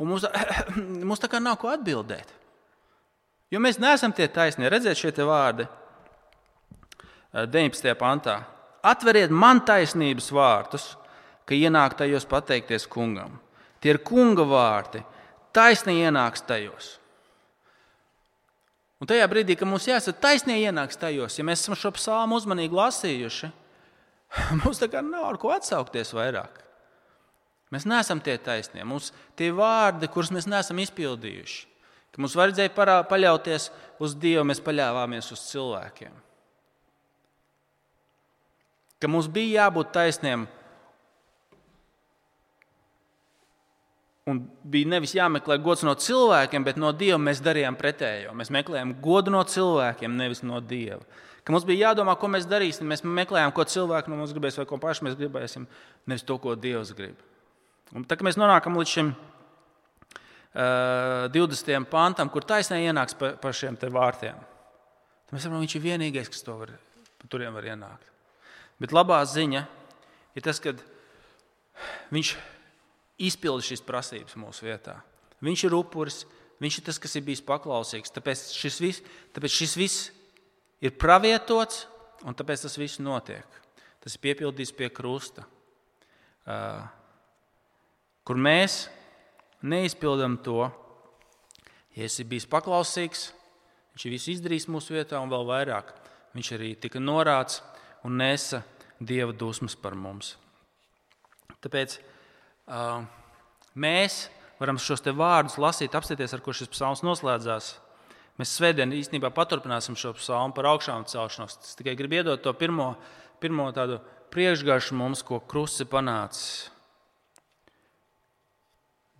un 0.00 0.08
mums, 0.14 0.24
mums 1.10 1.20
tā 1.20 1.28
kā 1.28 1.40
nav 1.42 1.58
ko 1.60 1.68
atbildēt. 1.74 2.32
Jo 3.52 3.60
mēs 3.60 3.76
neesam 3.76 4.14
tie 4.16 4.30
taisnie, 4.32 4.70
redziet 4.72 4.96
šie 4.96 5.12
vārdi. 5.28 5.68
19. 7.32 7.84
Eh, 7.88 7.96
pantā. 7.96 8.42
Atveriet 8.84 9.30
man 9.30 9.60
taisnības 9.64 10.30
vārtus, 10.32 10.86
ka 11.44 11.56
ienāk 11.56 11.98
tajos 12.00 12.24
pateikties 12.28 12.88
kungam. 12.88 13.38
Tie 13.80 13.92
ir 13.92 14.00
kunga 14.04 14.44
vārti, 14.48 15.02
taisni 15.54 15.98
ienāks 16.02 16.44
tajos. 16.48 16.96
Un 19.02 19.10
tajā 19.10 19.26
brīdī, 19.30 19.56
kad 19.58 19.66
mums 19.66 19.88
jāsaka, 19.88 20.20
taisnīgi 20.28 20.68
ienāks 20.70 21.00
tajos, 21.00 21.36
ja 21.38 21.46
mēs 21.46 21.64
esam 21.64 21.74
šo 21.78 21.90
psalmu 21.96 22.38
uzmanīgi 22.38 22.78
lasījuši, 22.78 23.50
mums 24.62 24.82
tā 24.82 24.88
kā 24.92 25.02
nav 25.04 25.32
ar 25.32 25.40
ko 25.42 25.50
atsaukties 25.54 26.14
vairāk. 26.14 26.60
Mēs 27.72 27.86
neesam 27.88 28.20
tie 28.20 28.36
taisnie. 28.36 28.82
Mums 28.84 29.14
tie 29.38 29.48
vārdi, 29.56 30.10
kurus 30.12 30.30
mēs 30.34 30.44
neesam 30.50 30.78
izpildījuši, 30.82 31.62
ka 32.12 32.20
mums 32.20 32.36
vajadzēja 32.36 32.74
parā, 32.76 32.98
paļauties 33.08 33.70
uz 34.02 34.18
Dievu, 34.20 34.44
mēs 34.50 34.60
paļāvāmies 34.62 35.32
uz 35.32 35.46
cilvēkiem 35.48 36.20
ka 39.02 39.10
mums 39.10 39.26
bija 39.26 39.64
jābūt 39.66 39.90
taisniem. 39.96 40.46
Un 44.30 44.38
bija 44.70 44.86
nevis 44.86 45.16
jāmeklē 45.16 45.56
gods 45.58 45.80
no 45.82 45.96
cilvēkiem, 45.98 46.62
bet 46.62 46.76
no 46.78 46.92
Dieva 46.94 47.16
mēs 47.18 47.40
darījām 47.42 47.74
pretējo. 47.78 48.30
Mēs 48.38 48.52
meklējām 48.54 48.92
godu 49.02 49.32
no 49.34 49.40
cilvēkiem, 49.42 50.14
nevis 50.14 50.44
no 50.46 50.60
Dieva. 50.62 51.02
Ka 51.42 51.50
mums 51.50 51.66
bija 51.66 51.88
jādomā, 51.88 52.14
ko 52.18 52.28
mēs 52.30 52.46
darīsim. 52.46 52.86
Mēs 52.86 53.02
meklējām, 53.02 53.50
ko 53.54 53.64
cilvēki 53.66 54.10
no 54.12 54.16
mums 54.20 54.32
gribēs, 54.34 54.58
vai 54.60 54.66
ko 54.70 54.76
paši 54.82 55.04
mēs 55.08 55.16
gribēsim, 55.18 55.66
nevis 56.06 56.26
to, 56.28 56.34
ko 56.38 56.54
Dievs 56.54 56.94
grib. 56.94 57.18
Un 57.98 58.06
tā 58.06 58.14
kā 58.16 58.22
mēs 58.22 58.38
nonākam 58.38 58.78
līdz 58.78 58.90
šim 58.94 59.08
uh, 59.10 59.18
20. 61.34 61.90
pantam, 61.90 62.30
kur 62.30 62.42
taisnē 62.46 62.78
ienāks 62.86 63.18
pa, 63.18 63.34
pa 63.42 63.50
šiem 63.50 63.74
vārtiem, 63.82 64.38
tad 64.38 65.30
mēs 65.34 65.42
saprotam, 65.42 65.66
viņš 65.66 65.74
ir 65.76 65.86
vienīgais, 65.88 66.30
kas 66.30 66.46
to 66.46 66.54
var, 66.62 66.70
turiem 67.26 67.52
var 67.58 67.64
ienākt. 67.66 68.06
Bet 68.80 68.94
labā 68.94 69.18
ziņa 69.26 69.66
ir 70.38 70.42
tas, 70.46 70.62
ka 70.62 70.70
viņš 72.14 72.28
izpilda 73.20 73.64
šīs 73.64 73.82
prasības 73.84 74.36
mūsu 74.40 74.66
vietā. 74.66 74.98
Viņš 75.42 75.66
ir 75.66 75.76
upuris, 75.76 76.22
viņš 76.62 76.78
ir 76.78 76.86
tas, 76.86 77.00
kas 77.02 77.16
ir 77.18 77.24
bijis 77.26 77.42
paklausīgs. 77.44 78.12
Tāpēc 78.14 78.44
šis 78.54 78.78
viss, 78.82 79.02
tāpēc 79.34 79.56
šis 79.56 79.74
viss 79.78 80.10
ir 80.82 80.94
pravietots 80.98 81.86
un 82.26 82.36
tāpēc 82.38 82.66
tas 82.66 82.78
viss 82.78 83.02
notiek. 83.02 83.46
Tas 84.02 84.16
ir 84.16 84.22
piepildīts 84.22 84.74
pie 84.74 84.88
krusta, 84.90 85.44
kur 88.26 88.38
mēs 88.38 88.86
neizpildām 89.62 90.38
to. 90.42 90.70
Ja 91.92 92.06
esi 92.06 92.24
bijis 92.24 92.48
paklausīgs, 92.48 93.26
viņš 93.92 94.06
ir 94.06 94.14
visu 94.14 94.32
izdarījis 94.32 94.70
mūsu 94.72 94.94
vietā 94.96 95.20
un 95.20 95.30
vēl 95.30 95.44
vairāk. 95.50 95.92
Viņš 96.32 96.54
arī 96.56 96.70
tika 96.80 97.02
norāds 97.02 97.60
un 98.06 98.16
nesa 98.16 98.62
dieva 98.96 99.34
dusmas 99.36 99.76
par 99.76 99.92
mums. 99.98 100.32
Tāpēc 101.62 101.98
uh, 101.98 102.06
mēs 103.74 104.26
varam 104.60 104.78
šos 104.78 105.02
vārdus 105.16 105.58
lasīt, 105.58 105.94
apstāties, 105.94 106.34
ar 106.34 106.42
ko 106.44 106.54
šis 106.54 106.70
psalms 106.70 107.02
noslēdzās. 107.06 107.72
Mēs 108.40 108.54
svētdien 108.56 108.94
īstenībā 108.96 109.30
paturpināsim 109.34 109.96
šo 109.98 110.14
psalmu 110.16 110.54
par 110.56 110.70
augšām 110.70 111.04
celšanos. 111.04 111.58
Es 111.60 111.76
tikai 111.76 111.96
gribu 111.98 112.20
iedot 112.20 112.42
to 112.42 112.52
pirmo, 112.56 112.94
pirmo 113.42 113.68
tādu 113.76 113.98
priekšgaršu 114.32 114.96
mums, 114.96 115.24
ko 115.26 115.40
krusts 115.40 115.84
ir 115.84 115.90
panācis. 115.92 116.70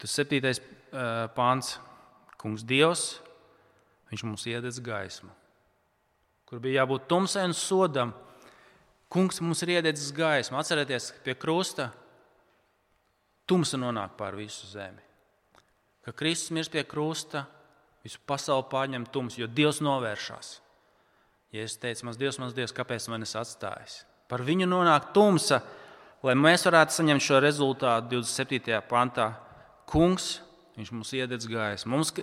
Tas 0.01 0.15
septītais 0.17 0.63
pāns, 1.37 1.77
Kungs 2.41 2.65
Dievs, 2.67 3.21
Viņš 4.13 4.27
mums 4.29 4.43
iededz 4.45 4.77
gaismu, 4.85 5.31
kur 6.45 6.61
bija 6.61 6.83
jābūt 6.83 7.07
tumsai 7.09 7.47
un 7.49 7.57
sodam 7.57 8.13
Kungs 9.13 9.41
mums 9.45 9.61
ir 9.65 9.75
iededzis 9.75 10.09
gaismu. 10.17 10.57
Atcerieties, 10.57 11.11
pie 11.25 11.35
krusta 11.37 11.91
tumsa 13.53 13.81
nonāk 13.81 14.17
pār 14.17 14.39
visu 14.41 14.69
zemi. 14.71 15.03
Kad 16.03 16.17
Kristus 16.19 16.55
mirst 16.57 16.73
pie 16.73 16.83
krusta, 16.89 17.45
visu 18.03 18.19
pasauli 18.27 18.65
pārņem 18.73 19.05
tums, 19.13 19.37
jo 19.39 19.47
Dievs 19.47 19.83
novēršas. 19.85 20.55
Ja 21.53 21.67
es 21.69 21.77
teicu, 21.77 22.09
mans 22.09 22.19
Dievs, 22.19 22.41
mans 22.41 22.57
Dievs, 22.57 22.73
kāpēc 22.75 23.11
man 23.13 23.27
es 23.27 23.37
atstājis? 23.37 24.01
Par 24.33 24.41
viņu 24.43 24.67
nonāk 24.67 25.13
tumsa, 25.13 25.61
lai 26.25 26.35
mēs 26.39 26.65
varētu 26.65 26.97
saņemt 26.97 27.23
šo 27.23 27.43
rezultātu 27.45 28.17
27. 28.17 28.81
pantā. 28.89 29.35
Kungs, 29.93 30.39
viņš 30.79 30.95
mums 30.97 31.13
iededz 31.19 31.47
gaismu. 31.51 31.93
Mums, 31.93 32.15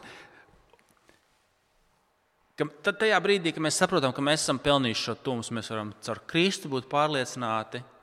Ka 2.59 2.65
tad 2.83 2.97
tajā 2.99 3.15
brīdī, 3.23 3.53
kad 3.55 3.63
mēs 3.63 3.77
saprotam, 3.79 4.11
ka 4.11 4.19
mēs 4.19 4.41
esam 4.43 4.57
pelnījuši 4.59 5.03
šo 5.05 5.13
tumsu, 5.23 5.53
mēs 5.55 5.69
varam 5.71 5.93
caur 6.03 6.19
Kristu 6.27 6.67
būt 6.67 6.89
pārliecināti, 6.91 7.79
ka 7.79 7.98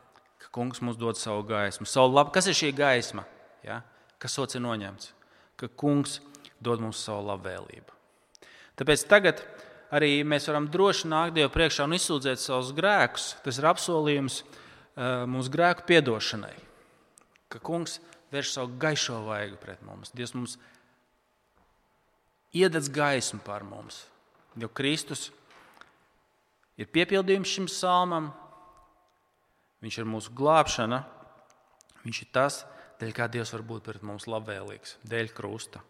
Kungs 0.57 0.81
mums 0.81 0.97
dod 0.97 1.21
savu 1.21 1.45
gaismu. 1.47 1.85
Savu 1.89 2.15
labu. 2.17 2.33
Kas 2.33 2.49
ir 2.49 2.57
šī 2.57 2.73
gaisma? 2.77 3.27
Ja? 3.67 3.83
Kas 4.23 4.39
sots 4.39 4.57
ir 4.57 4.65
noņemts? 4.65 5.13
Ka 5.61 5.69
Kungs 5.69 6.23
dod 6.65 6.81
mums 6.81 7.03
savu 7.05 7.29
labvēlību. 7.29 7.93
Tāpēc 8.77 9.05
tagad 9.09 9.43
arī 9.95 10.21
mēs 10.27 10.49
varam 10.51 10.69
droši 10.73 11.09
nākt 11.09 11.37
Dievu 11.37 11.53
priekšā 11.55 11.87
un 11.87 11.97
izsūdzēt 11.97 12.41
savus 12.43 12.73
grēkus. 12.77 13.35
Tas 13.45 13.61
ir 13.61 13.69
apsolījums 13.69 14.41
mūsu 15.31 15.53
grēku 15.53 15.87
piedošanai. 15.89 16.55
Ka 17.53 17.61
kungs 17.63 18.01
vērš 18.35 18.57
savu 18.57 18.77
gaišo 18.81 19.21
vaigu 19.27 19.59
pret 19.61 19.83
mums. 19.87 20.13
Dievs 20.17 20.35
mums 20.37 20.57
iededz 22.57 22.91
gaismu 22.93 23.41
pār 23.45 23.65
mums. 23.67 24.05
Jo 24.57 24.71
Kristus 24.73 25.29
ir 26.81 26.89
piepildījums 26.93 27.53
šim 27.53 27.69
salmam, 27.71 28.33
viņš 29.85 29.99
ir 30.01 30.09
mūsu 30.09 30.35
glābšana, 30.37 31.03
viņš 32.05 32.23
ir 32.23 32.33
tas, 32.35 32.63
dēļ 33.01 33.13
kā 33.17 33.29
Dievs 33.31 33.53
var 33.55 33.67
būt 33.71 33.89
pret 33.89 34.07
mums 34.07 34.29
labvēlīgs, 34.31 34.99
dēļ 35.07 35.35
krusta. 35.37 35.87